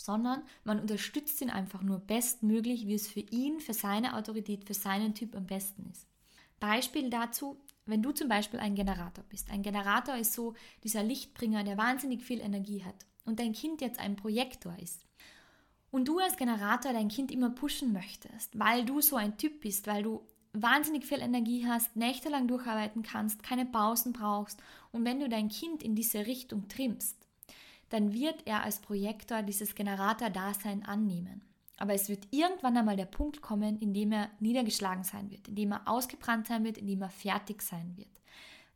sondern 0.00 0.42
man 0.64 0.80
unterstützt 0.80 1.40
ihn 1.40 1.50
einfach 1.50 1.82
nur 1.82 1.98
bestmöglich, 1.98 2.86
wie 2.86 2.94
es 2.94 3.08
für 3.08 3.20
ihn, 3.20 3.60
für 3.60 3.74
seine 3.74 4.16
Autorität, 4.16 4.64
für 4.64 4.74
seinen 4.74 5.14
Typ 5.14 5.36
am 5.36 5.46
besten 5.46 5.88
ist. 5.90 6.06
Beispiel 6.58 7.10
dazu, 7.10 7.56
wenn 7.86 8.02
du 8.02 8.12
zum 8.12 8.28
Beispiel 8.28 8.60
ein 8.60 8.74
Generator 8.74 9.24
bist. 9.28 9.50
Ein 9.50 9.62
Generator 9.62 10.16
ist 10.16 10.32
so 10.32 10.54
dieser 10.84 11.02
Lichtbringer, 11.02 11.64
der 11.64 11.76
wahnsinnig 11.76 12.22
viel 12.22 12.40
Energie 12.40 12.84
hat 12.84 13.06
und 13.24 13.40
dein 13.40 13.52
Kind 13.52 13.80
jetzt 13.80 13.98
ein 13.98 14.16
Projektor 14.16 14.76
ist. 14.78 15.06
Und 15.90 16.06
du 16.06 16.18
als 16.18 16.36
Generator 16.36 16.92
dein 16.92 17.08
Kind 17.08 17.32
immer 17.32 17.50
pushen 17.50 17.92
möchtest, 17.92 18.58
weil 18.58 18.84
du 18.84 19.00
so 19.00 19.16
ein 19.16 19.36
Typ 19.38 19.60
bist, 19.60 19.86
weil 19.86 20.02
du 20.02 20.22
wahnsinnig 20.52 21.04
viel 21.04 21.20
Energie 21.20 21.66
hast, 21.66 21.96
nächtelang 21.96 22.48
durcharbeiten 22.48 23.02
kannst, 23.02 23.42
keine 23.42 23.66
Pausen 23.66 24.12
brauchst 24.12 24.62
und 24.92 25.04
wenn 25.04 25.20
du 25.20 25.28
dein 25.28 25.48
Kind 25.48 25.82
in 25.82 25.94
diese 25.94 26.26
Richtung 26.26 26.68
trimmst, 26.68 27.16
dann 27.90 28.12
wird 28.12 28.46
er 28.46 28.62
als 28.62 28.80
Projektor 28.80 29.42
dieses 29.42 29.74
Generator-Dasein 29.74 30.84
annehmen. 30.84 31.42
Aber 31.76 31.94
es 31.94 32.08
wird 32.08 32.28
irgendwann 32.30 32.76
einmal 32.76 32.96
der 32.96 33.06
Punkt 33.06 33.40
kommen, 33.40 33.78
in 33.78 33.94
dem 33.94 34.12
er 34.12 34.30
niedergeschlagen 34.40 35.04
sein 35.04 35.30
wird, 35.30 35.48
in 35.48 35.54
dem 35.54 35.72
er 35.72 35.86
ausgebrannt 35.86 36.46
sein 36.46 36.64
wird, 36.64 36.78
in 36.78 36.86
dem 36.86 37.02
er 37.02 37.10
fertig 37.10 37.62
sein 37.62 37.96
wird 37.96 38.20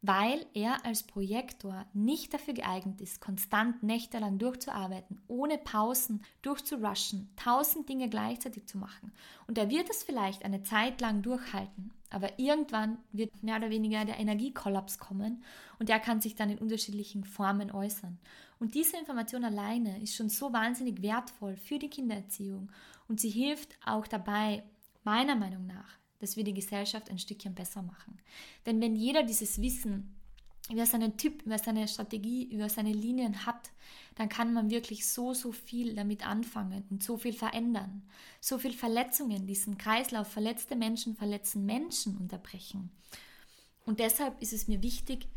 weil 0.07 0.44
er 0.53 0.85
als 0.85 1.03
Projektor 1.03 1.87
nicht 1.94 2.35
dafür 2.35 2.53
geeignet 2.53 3.00
ist, 3.00 3.22
konstant 3.22 3.83
nächtelang 3.83 4.37
durchzuarbeiten, 4.37 5.22
ohne 5.29 5.57
Pausen 5.57 6.22
durchzurushen, 6.42 7.31
tausend 7.37 7.88
Dinge 7.88 8.11
gleichzeitig 8.11 8.66
zu 8.66 8.77
machen. 8.77 9.12
Und 9.46 9.57
er 9.57 9.70
wird 9.70 9.88
es 9.88 10.03
vielleicht 10.03 10.44
eine 10.44 10.62
Zeit 10.62 11.00
lang 11.00 11.22
durchhalten, 11.22 11.90
aber 12.11 12.38
irgendwann 12.38 12.98
wird 13.12 13.42
mehr 13.42 13.57
oder 13.57 13.70
weniger 13.70 14.05
der 14.05 14.18
Energiekollaps 14.18 14.98
kommen 14.98 15.42
und 15.79 15.88
der 15.88 16.00
kann 16.00 16.20
sich 16.20 16.35
dann 16.35 16.50
in 16.50 16.59
unterschiedlichen 16.59 17.24
Formen 17.24 17.70
äußern. 17.70 18.18
Und 18.58 18.74
diese 18.74 18.96
Information 18.96 19.44
alleine 19.44 20.00
ist 20.02 20.14
schon 20.14 20.28
so 20.28 20.52
wahnsinnig 20.52 21.02
wertvoll 21.02 21.56
für 21.56 21.78
die 21.78 21.90
Kindererziehung 21.90 22.70
und 23.08 23.20
sie 23.20 23.30
hilft 23.30 23.76
auch 23.84 24.06
dabei, 24.06 24.62
meiner 25.02 25.36
Meinung 25.36 25.66
nach, 25.66 25.98
dass 26.20 26.36
wir 26.36 26.44
die 26.44 26.54
Gesellschaft 26.54 27.10
ein 27.10 27.18
Stückchen 27.18 27.54
besser 27.54 27.82
machen. 27.82 28.18
Denn 28.64 28.80
wenn 28.80 28.96
jeder 28.96 29.22
dieses 29.22 29.60
Wissen 29.60 30.14
über 30.70 30.86
seinen 30.86 31.16
Typ, 31.18 31.42
über 31.42 31.58
seine 31.58 31.86
Strategie, 31.86 32.44
über 32.44 32.70
seine 32.70 32.92
Linien 32.92 33.44
hat, 33.44 33.70
dann 34.14 34.30
kann 34.30 34.54
man 34.54 34.70
wirklich 34.70 35.06
so, 35.06 35.34
so 35.34 35.52
viel 35.52 35.94
damit 35.94 36.26
anfangen 36.26 36.84
und 36.88 37.02
so 37.02 37.18
viel 37.18 37.34
verändern. 37.34 38.02
So 38.40 38.58
viel 38.58 38.72
Verletzungen, 38.72 39.46
diesen 39.46 39.76
Kreislauf, 39.76 40.28
verletzte 40.28 40.76
Menschen 40.76 41.16
verletzen 41.16 41.66
Menschen 41.66 42.16
unterbrechen. 42.16 42.90
Und 43.84 44.00
deshalb 44.00 44.40
ist 44.40 44.54
es 44.54 44.68
mir 44.68 44.82
wichtig, 44.82 45.28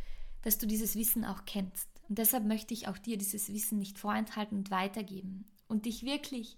dass 0.43 0.57
du 0.57 0.65
dieses 0.65 0.95
Wissen 0.95 1.25
auch 1.25 1.43
kennst. 1.45 1.89
Und 2.09 2.17
deshalb 2.17 2.45
möchte 2.45 2.73
ich 2.73 2.87
auch 2.87 2.97
dir 2.97 3.17
dieses 3.17 3.51
Wissen 3.51 3.79
nicht 3.79 3.99
vorenthalten 3.99 4.57
und 4.57 4.71
weitergeben. 4.71 5.45
Und 5.67 5.85
dich 5.85 6.03
wirklich 6.03 6.57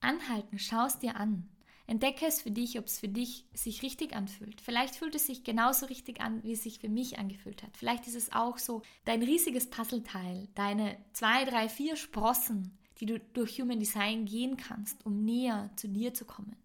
anhalten, 0.00 0.58
schau 0.58 0.86
es 0.86 0.98
dir 0.98 1.16
an. 1.16 1.48
Entdecke 1.86 2.26
es 2.26 2.42
für 2.42 2.50
dich, 2.50 2.78
ob 2.78 2.84
es 2.84 2.98
für 2.98 3.08
dich 3.08 3.46
sich 3.54 3.82
richtig 3.82 4.14
anfühlt. 4.14 4.60
Vielleicht 4.60 4.96
fühlt 4.96 5.14
es 5.14 5.26
sich 5.26 5.42
genauso 5.42 5.86
richtig 5.86 6.20
an, 6.20 6.42
wie 6.44 6.52
es 6.52 6.62
sich 6.62 6.80
für 6.80 6.90
mich 6.90 7.18
angefühlt 7.18 7.62
hat. 7.62 7.74
Vielleicht 7.78 8.06
ist 8.06 8.14
es 8.14 8.32
auch 8.32 8.58
so 8.58 8.82
dein 9.06 9.22
riesiges 9.22 9.70
Puzzleteil, 9.70 10.48
deine 10.54 10.98
zwei, 11.14 11.46
drei, 11.46 11.68
vier 11.70 11.96
Sprossen, 11.96 12.76
die 13.00 13.06
du 13.06 13.18
durch 13.32 13.58
Human 13.58 13.78
Design 13.78 14.26
gehen 14.26 14.58
kannst, 14.58 15.06
um 15.06 15.24
näher 15.24 15.70
zu 15.76 15.88
dir 15.88 16.12
zu 16.12 16.26
kommen. 16.26 16.56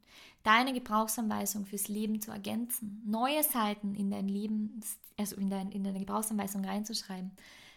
Deine 0.44 0.74
Gebrauchsanweisung 0.74 1.66
fürs 1.66 1.88
Leben 1.88 2.20
zu 2.20 2.32
ergänzen, 2.32 3.02
neue 3.06 3.44
Seiten 3.44 3.96
in 3.96 4.12
dein 4.12 4.28
Leben, 4.28 4.82
also 5.16 5.38
in, 5.38 5.50
dein, 5.50 5.72
in 5.72 5.86
deine 5.86 6.00
Gebrauchsanweisung 6.00 6.66
reinzuschreiben 6.66 7.32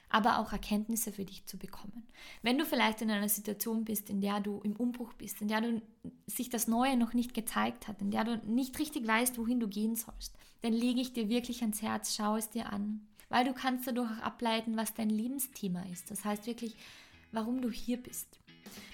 aber 0.08 0.38
auch 0.38 0.52
Erkenntnisse 0.52 1.12
für 1.12 1.24
dich 1.24 1.44
zu 1.46 1.58
bekommen. 1.58 2.06
Wenn 2.42 2.58
du 2.58 2.64
vielleicht 2.64 3.02
in 3.02 3.10
einer 3.10 3.28
Situation 3.28 3.84
bist, 3.84 4.08
in 4.08 4.20
der 4.20 4.40
du 4.40 4.60
im 4.62 4.76
Umbruch 4.76 5.12
bist, 5.14 5.40
in 5.42 5.48
der 5.48 5.60
du 5.60 5.82
sich 6.26 6.48
das 6.48 6.68
Neue 6.68 6.96
noch 6.96 7.12
nicht 7.12 7.34
gezeigt 7.34 7.88
hat, 7.88 8.00
in 8.00 8.10
der 8.10 8.24
du 8.24 8.36
nicht 8.46 8.78
richtig 8.78 9.06
weißt, 9.06 9.38
wohin 9.38 9.60
du 9.60 9.68
gehen 9.68 9.96
sollst, 9.96 10.36
dann 10.62 10.72
lege 10.72 11.00
ich 11.00 11.12
dir 11.12 11.28
wirklich 11.28 11.60
ans 11.62 11.82
Herz, 11.82 12.14
schau 12.14 12.36
es 12.36 12.50
dir 12.50 12.72
an, 12.72 13.06
weil 13.28 13.44
du 13.44 13.52
kannst 13.52 13.86
dadurch 13.86 14.10
auch 14.10 14.22
ableiten, 14.22 14.76
was 14.76 14.94
dein 14.94 15.10
Lebensthema 15.10 15.82
ist. 15.92 16.10
Das 16.10 16.24
heißt 16.24 16.46
wirklich, 16.46 16.76
warum 17.32 17.60
du 17.60 17.70
hier 17.70 17.96
bist. 17.96 18.40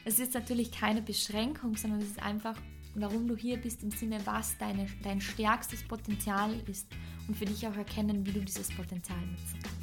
Es 0.05 0.18
ist 0.18 0.35
natürlich 0.35 0.72
keine 0.72 1.03
Beschränkung, 1.03 1.77
sondern 1.77 2.01
es 2.01 2.09
ist 2.09 2.22
einfach, 2.22 2.57
warum 2.94 3.29
du 3.29 3.37
hier 3.37 3.59
bist 3.59 3.83
im 3.83 3.90
Sinne, 3.90 4.18
was 4.25 4.57
deine, 4.59 4.87
dein 5.03 5.20
stärkstes 5.20 5.87
Potenzial 5.87 6.59
ist 6.68 6.87
und 7.29 7.37
für 7.37 7.44
dich 7.44 7.66
auch 7.66 7.77
erkennen, 7.77 8.27
wie 8.27 8.33
du 8.33 8.40
dieses 8.40 8.70
Potenzial 8.70 9.20
nutzen 9.20 9.61
kannst. 9.62 9.82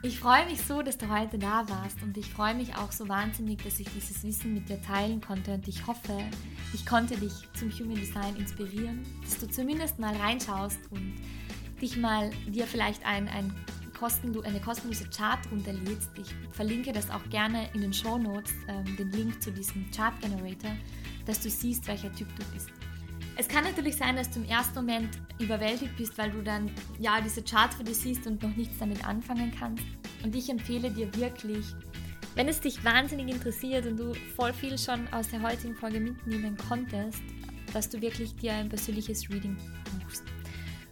Ich 0.00 0.20
freue 0.20 0.46
mich 0.46 0.62
so, 0.62 0.80
dass 0.80 0.96
du 0.96 1.08
heute 1.08 1.38
da 1.38 1.68
warst 1.68 2.00
und 2.04 2.16
ich 2.16 2.30
freue 2.30 2.54
mich 2.54 2.76
auch 2.76 2.92
so 2.92 3.08
wahnsinnig, 3.08 3.64
dass 3.64 3.80
ich 3.80 3.88
dieses 3.88 4.22
Wissen 4.22 4.54
mit 4.54 4.68
dir 4.68 4.80
teilen 4.80 5.20
konnte 5.20 5.52
und 5.52 5.66
ich 5.66 5.88
hoffe, 5.88 6.16
ich 6.72 6.86
konnte 6.86 7.16
dich 7.16 7.32
zum 7.58 7.68
Human 7.72 7.96
Design 7.96 8.36
inspirieren, 8.36 9.04
dass 9.22 9.38
du 9.38 9.48
zumindest 9.48 9.98
mal 9.98 10.14
reinschaust 10.14 10.78
und 10.90 11.16
dich 11.82 11.96
mal 11.96 12.30
dir 12.46 12.68
vielleicht 12.68 13.04
ein, 13.04 13.26
ein 13.26 13.52
kostenlo 13.98 14.42
eine 14.42 14.60
kostenlose 14.60 15.08
Chart 15.10 15.40
runterlädst. 15.50 16.10
Ich 16.16 16.32
verlinke 16.52 16.92
das 16.92 17.10
auch 17.10 17.28
gerne 17.28 17.68
in 17.74 17.80
den 17.80 17.92
Show 17.92 18.18
Notes, 18.18 18.52
ähm, 18.68 18.96
den 18.96 19.10
Link 19.10 19.42
zu 19.42 19.50
diesem 19.50 19.90
Chart 19.90 20.14
Generator, 20.20 20.76
dass 21.26 21.40
du 21.40 21.50
siehst, 21.50 21.88
welcher 21.88 22.12
Typ 22.12 22.28
du 22.36 22.44
bist. 22.54 22.70
Es 23.40 23.46
kann 23.46 23.62
natürlich 23.62 23.96
sein, 23.96 24.16
dass 24.16 24.28
du 24.30 24.40
im 24.40 24.48
ersten 24.48 24.74
Moment 24.74 25.10
überwältigt 25.38 25.96
bist, 25.96 26.18
weil 26.18 26.28
du 26.32 26.42
dann 26.42 26.68
ja 26.98 27.20
diese 27.20 27.40
Charts 27.40 27.76
für 27.76 27.84
dich 27.84 27.96
siehst 27.96 28.26
und 28.26 28.42
noch 28.42 28.54
nichts 28.56 28.76
damit 28.80 29.06
anfangen 29.06 29.52
kannst. 29.56 29.84
Und 30.24 30.34
ich 30.34 30.50
empfehle 30.50 30.90
dir 30.90 31.14
wirklich, 31.14 31.64
wenn 32.34 32.48
es 32.48 32.60
dich 32.60 32.84
wahnsinnig 32.84 33.32
interessiert 33.32 33.86
und 33.86 33.96
du 33.96 34.12
voll 34.34 34.52
viel 34.52 34.76
schon 34.76 35.06
aus 35.12 35.28
der 35.28 35.40
heutigen 35.40 35.76
Folge 35.76 36.00
mitnehmen 36.00 36.56
konntest, 36.68 37.22
dass 37.72 37.88
du 37.88 38.00
wirklich 38.00 38.34
dir 38.34 38.54
ein 38.54 38.68
persönliches 38.68 39.30
Reading 39.30 39.56
buchst. 40.00 40.24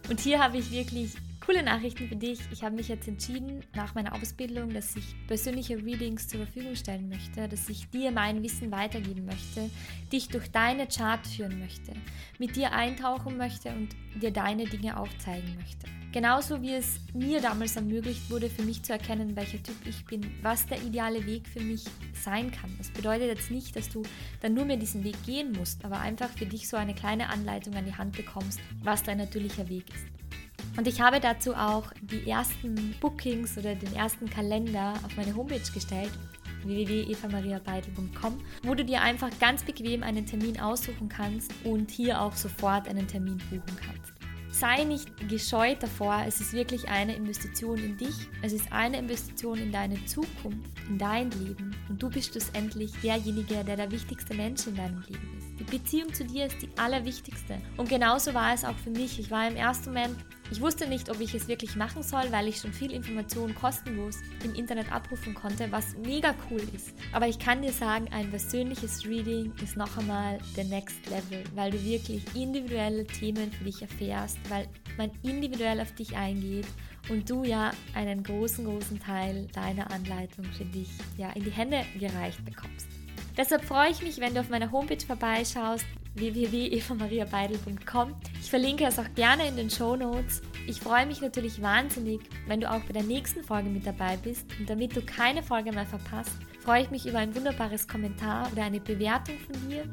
Und 0.09 0.21
hier 0.21 0.41
habe 0.41 0.57
ich 0.57 0.71
wirklich 0.71 1.15
coole 1.47 1.63
Nachrichten 1.63 2.09
für 2.09 2.15
dich. 2.17 2.39
Ich 2.51 2.61
habe 2.61 2.75
mich 2.75 2.89
jetzt 2.89 3.07
entschieden, 3.07 3.61
nach 3.73 3.95
meiner 3.95 4.13
Ausbildung, 4.13 4.73
dass 4.73 4.97
ich 4.97 5.15
persönliche 5.27 5.77
Readings 5.77 6.27
zur 6.27 6.41
Verfügung 6.41 6.75
stellen 6.75 7.07
möchte, 7.07 7.47
dass 7.47 7.69
ich 7.69 7.89
dir 7.89 8.11
mein 8.11 8.43
Wissen 8.43 8.69
weitergeben 8.69 9.25
möchte, 9.25 9.69
dich 10.11 10.27
durch 10.27 10.51
deine 10.51 10.87
Chart 10.87 11.25
führen 11.25 11.57
möchte, 11.59 11.93
mit 12.37 12.57
dir 12.57 12.73
eintauchen 12.73 13.37
möchte 13.37 13.69
und 13.69 13.95
dir 14.21 14.31
deine 14.31 14.65
Dinge 14.65 14.99
aufzeigen 14.99 15.55
möchte. 15.55 15.87
Genauso 16.11 16.61
wie 16.61 16.73
es 16.73 16.99
mir 17.13 17.39
damals 17.39 17.77
ermöglicht 17.77 18.29
wurde, 18.29 18.49
für 18.49 18.63
mich 18.63 18.83
zu 18.83 18.91
erkennen, 18.91 19.37
welcher 19.37 19.63
Typ 19.63 19.77
ich 19.85 20.03
bin, 20.05 20.29
was 20.41 20.65
der 20.65 20.81
ideale 20.81 21.25
Weg 21.25 21.47
für 21.47 21.61
mich 21.61 21.85
sein 22.13 22.51
kann. 22.51 22.75
Das 22.77 22.89
bedeutet 22.89 23.27
jetzt 23.27 23.51
nicht, 23.51 23.73
dass 23.73 23.87
du 23.87 24.03
dann 24.41 24.53
nur 24.53 24.65
mehr 24.65 24.77
diesen 24.77 25.05
Weg 25.05 25.15
gehen 25.25 25.53
musst, 25.53 25.85
aber 25.85 26.01
einfach 26.01 26.29
für 26.29 26.45
dich 26.45 26.67
so 26.67 26.75
eine 26.75 26.93
kleine 26.93 27.29
Anleitung 27.29 27.73
an 27.75 27.85
die 27.85 27.95
Hand 27.95 28.17
bekommst, 28.17 28.59
was 28.83 29.03
dein 29.03 29.19
natürlicher 29.19 29.69
Weg 29.69 29.85
ist. 29.93 30.16
Und 30.77 30.87
ich 30.87 31.01
habe 31.01 31.19
dazu 31.19 31.55
auch 31.55 31.91
die 32.01 32.29
ersten 32.29 32.95
Bookings 32.99 33.57
oder 33.57 33.75
den 33.75 33.95
ersten 33.95 34.29
Kalender 34.29 34.93
auf 35.03 35.17
meine 35.17 35.35
Homepage 35.35 35.71
gestellt 35.73 36.11
www.evamariabeidel.com, 36.63 38.39
wo 38.63 38.75
du 38.75 38.83
dir 38.85 39.01
einfach 39.01 39.29
ganz 39.39 39.63
bequem 39.63 40.03
einen 40.03 40.25
Termin 40.25 40.59
aussuchen 40.59 41.09
kannst 41.09 41.51
und 41.63 41.91
hier 41.91 42.21
auch 42.21 42.33
sofort 42.33 42.87
einen 42.87 43.07
Termin 43.07 43.37
buchen 43.49 43.77
kannst. 43.85 44.13
Sei 44.51 44.83
nicht 44.85 45.29
gescheut 45.29 45.83
davor, 45.83 46.23
es 46.27 46.41
ist 46.41 46.53
wirklich 46.53 46.89
eine 46.89 47.15
Investition 47.15 47.77
in 47.77 47.97
dich, 47.97 48.15
es 48.41 48.53
ist 48.53 48.71
eine 48.71 48.97
Investition 48.97 49.59
in 49.59 49.71
deine 49.71 50.03
Zukunft, 50.05 50.71
in 50.89 50.97
dein 50.97 51.29
Leben 51.31 51.75
und 51.89 52.01
du 52.01 52.09
bist 52.09 52.31
schlussendlich 52.31 52.91
derjenige, 53.03 53.63
der 53.63 53.75
der 53.75 53.91
wichtigste 53.91 54.33
Mensch 54.33 54.65
in 54.65 54.75
deinem 54.75 55.03
Leben 55.07 55.36
ist. 55.36 55.36
Die 55.59 55.63
Beziehung 55.63 56.13
zu 56.13 56.25
dir 56.25 56.45
ist 56.45 56.61
die 56.61 56.69
allerwichtigste 56.77 57.57
und 57.77 57.89
genauso 57.89 58.33
war 58.33 58.53
es 58.53 58.63
auch 58.63 58.77
für 58.77 58.91
mich. 58.91 59.19
Ich 59.19 59.31
war 59.31 59.47
im 59.47 59.55
ersten 59.55 59.93
Moment 59.93 60.17
ich 60.49 60.61
wusste 60.61 60.87
nicht, 60.87 61.09
ob 61.09 61.19
ich 61.19 61.33
es 61.33 61.49
wirklich 61.49 61.75
machen 61.75 62.03
soll, 62.03 62.31
weil 62.31 62.47
ich 62.47 62.57
schon 62.57 62.71
viel 62.71 62.91
Information 62.91 63.53
kostenlos 63.53 64.19
im 64.45 64.55
Internet 64.55 64.91
abrufen 64.91 65.33
konnte, 65.33 65.69
was 65.71 65.97
mega 65.97 66.33
cool 66.49 66.61
ist. 66.73 66.93
Aber 67.11 67.27
ich 67.27 67.37
kann 67.37 67.61
dir 67.61 67.73
sagen, 67.73 68.07
ein 68.11 68.29
persönliches 68.29 69.05
Reading 69.05 69.51
ist 69.61 69.75
noch 69.75 69.97
einmal 69.97 70.37
der 70.55 70.63
Next 70.65 71.05
Level, 71.09 71.43
weil 71.53 71.71
du 71.71 71.83
wirklich 71.83 72.23
individuelle 72.33 73.05
Themen 73.05 73.51
für 73.51 73.65
dich 73.65 73.81
erfährst, 73.81 74.37
weil 74.49 74.67
man 74.97 75.11
individuell 75.21 75.81
auf 75.81 75.91
dich 75.93 76.15
eingeht 76.15 76.67
und 77.09 77.29
du 77.29 77.43
ja 77.43 77.71
einen 77.93 78.23
großen, 78.23 78.63
großen 78.63 78.99
Teil 78.99 79.47
deiner 79.53 79.91
Anleitung 79.91 80.45
für 80.45 80.65
dich 80.65 80.89
ja 81.17 81.29
in 81.31 81.43
die 81.43 81.51
Hände 81.51 81.83
gereicht 81.99 82.43
bekommst. 82.45 82.87
Deshalb 83.37 83.63
freue 83.63 83.91
ich 83.91 84.01
mich, 84.01 84.19
wenn 84.19 84.33
du 84.33 84.39
auf 84.39 84.49
meiner 84.49 84.71
Homepage 84.71 85.05
vorbeischaust, 85.05 85.85
www.evamariabeidel.com. 86.15 88.15
Ich 88.41 88.49
verlinke 88.49 88.85
es 88.85 88.97
auch 88.97 89.13
gerne 89.13 89.47
in 89.47 89.55
den 89.55 89.69
Show 89.69 89.95
Notes. 89.95 90.41
Ich 90.65 90.79
freue 90.79 91.05
mich 91.05 91.21
natürlich 91.21 91.61
wahnsinnig, 91.61 92.21
wenn 92.47 92.61
du 92.61 92.71
auch 92.71 92.81
bei 92.81 92.93
der 92.93 93.03
nächsten 93.03 93.43
Folge 93.43 93.69
mit 93.69 93.85
dabei 93.85 94.17
bist. 94.17 94.47
Und 94.59 94.67
damit 94.67 94.95
du 94.95 95.03
keine 95.03 95.43
Folge 95.43 95.71
mehr 95.71 95.85
verpasst, 95.85 96.31
freue 96.61 96.81
ich 96.81 96.89
mich 96.89 97.05
über 97.05 97.19
ein 97.19 97.35
wunderbares 97.35 97.87
Kommentar 97.87 98.51
oder 98.51 98.63
eine 98.63 98.79
Bewertung 98.79 99.35
von 99.39 99.69
dir. 99.69 99.83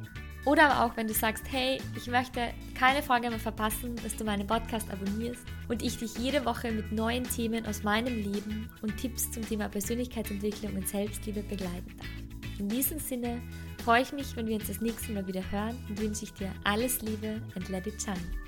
Oder 0.46 0.70
aber 0.70 0.84
auch, 0.84 0.96
wenn 0.96 1.06
du 1.06 1.14
sagst, 1.14 1.44
hey, 1.50 1.80
ich 1.96 2.06
möchte 2.06 2.52
keine 2.74 3.02
Folge 3.02 3.30
mehr 3.30 3.38
verpassen, 3.38 3.96
dass 4.02 4.16
du 4.16 4.24
meinen 4.24 4.46
Podcast 4.46 4.90
abonnierst 4.90 5.42
und 5.68 5.82
ich 5.82 5.98
dich 5.98 6.18
jede 6.18 6.44
Woche 6.44 6.70
mit 6.70 6.92
neuen 6.92 7.24
Themen 7.24 7.66
aus 7.66 7.82
meinem 7.82 8.14
Leben 8.14 8.70
und 8.82 8.96
Tipps 8.98 9.30
zum 9.30 9.46
Thema 9.46 9.68
Persönlichkeitsentwicklung 9.68 10.74
und 10.74 10.88
Selbstliebe 10.88 11.42
begleiten 11.42 11.94
darf. 11.98 12.23
In 12.58 12.68
diesem 12.68 12.98
Sinne 12.98 13.42
freue 13.84 14.02
ich 14.02 14.12
mich, 14.12 14.36
wenn 14.36 14.46
wir 14.46 14.56
uns 14.56 14.68
das 14.68 14.80
nächste 14.80 15.12
Mal 15.12 15.26
wieder 15.26 15.42
hören 15.50 15.76
und 15.88 16.00
wünsche 16.00 16.24
ich 16.24 16.32
dir 16.32 16.52
alles 16.64 17.02
Liebe 17.02 17.40
and 17.54 17.68
let 17.68 17.86
it 17.86 18.00
shine. 18.00 18.43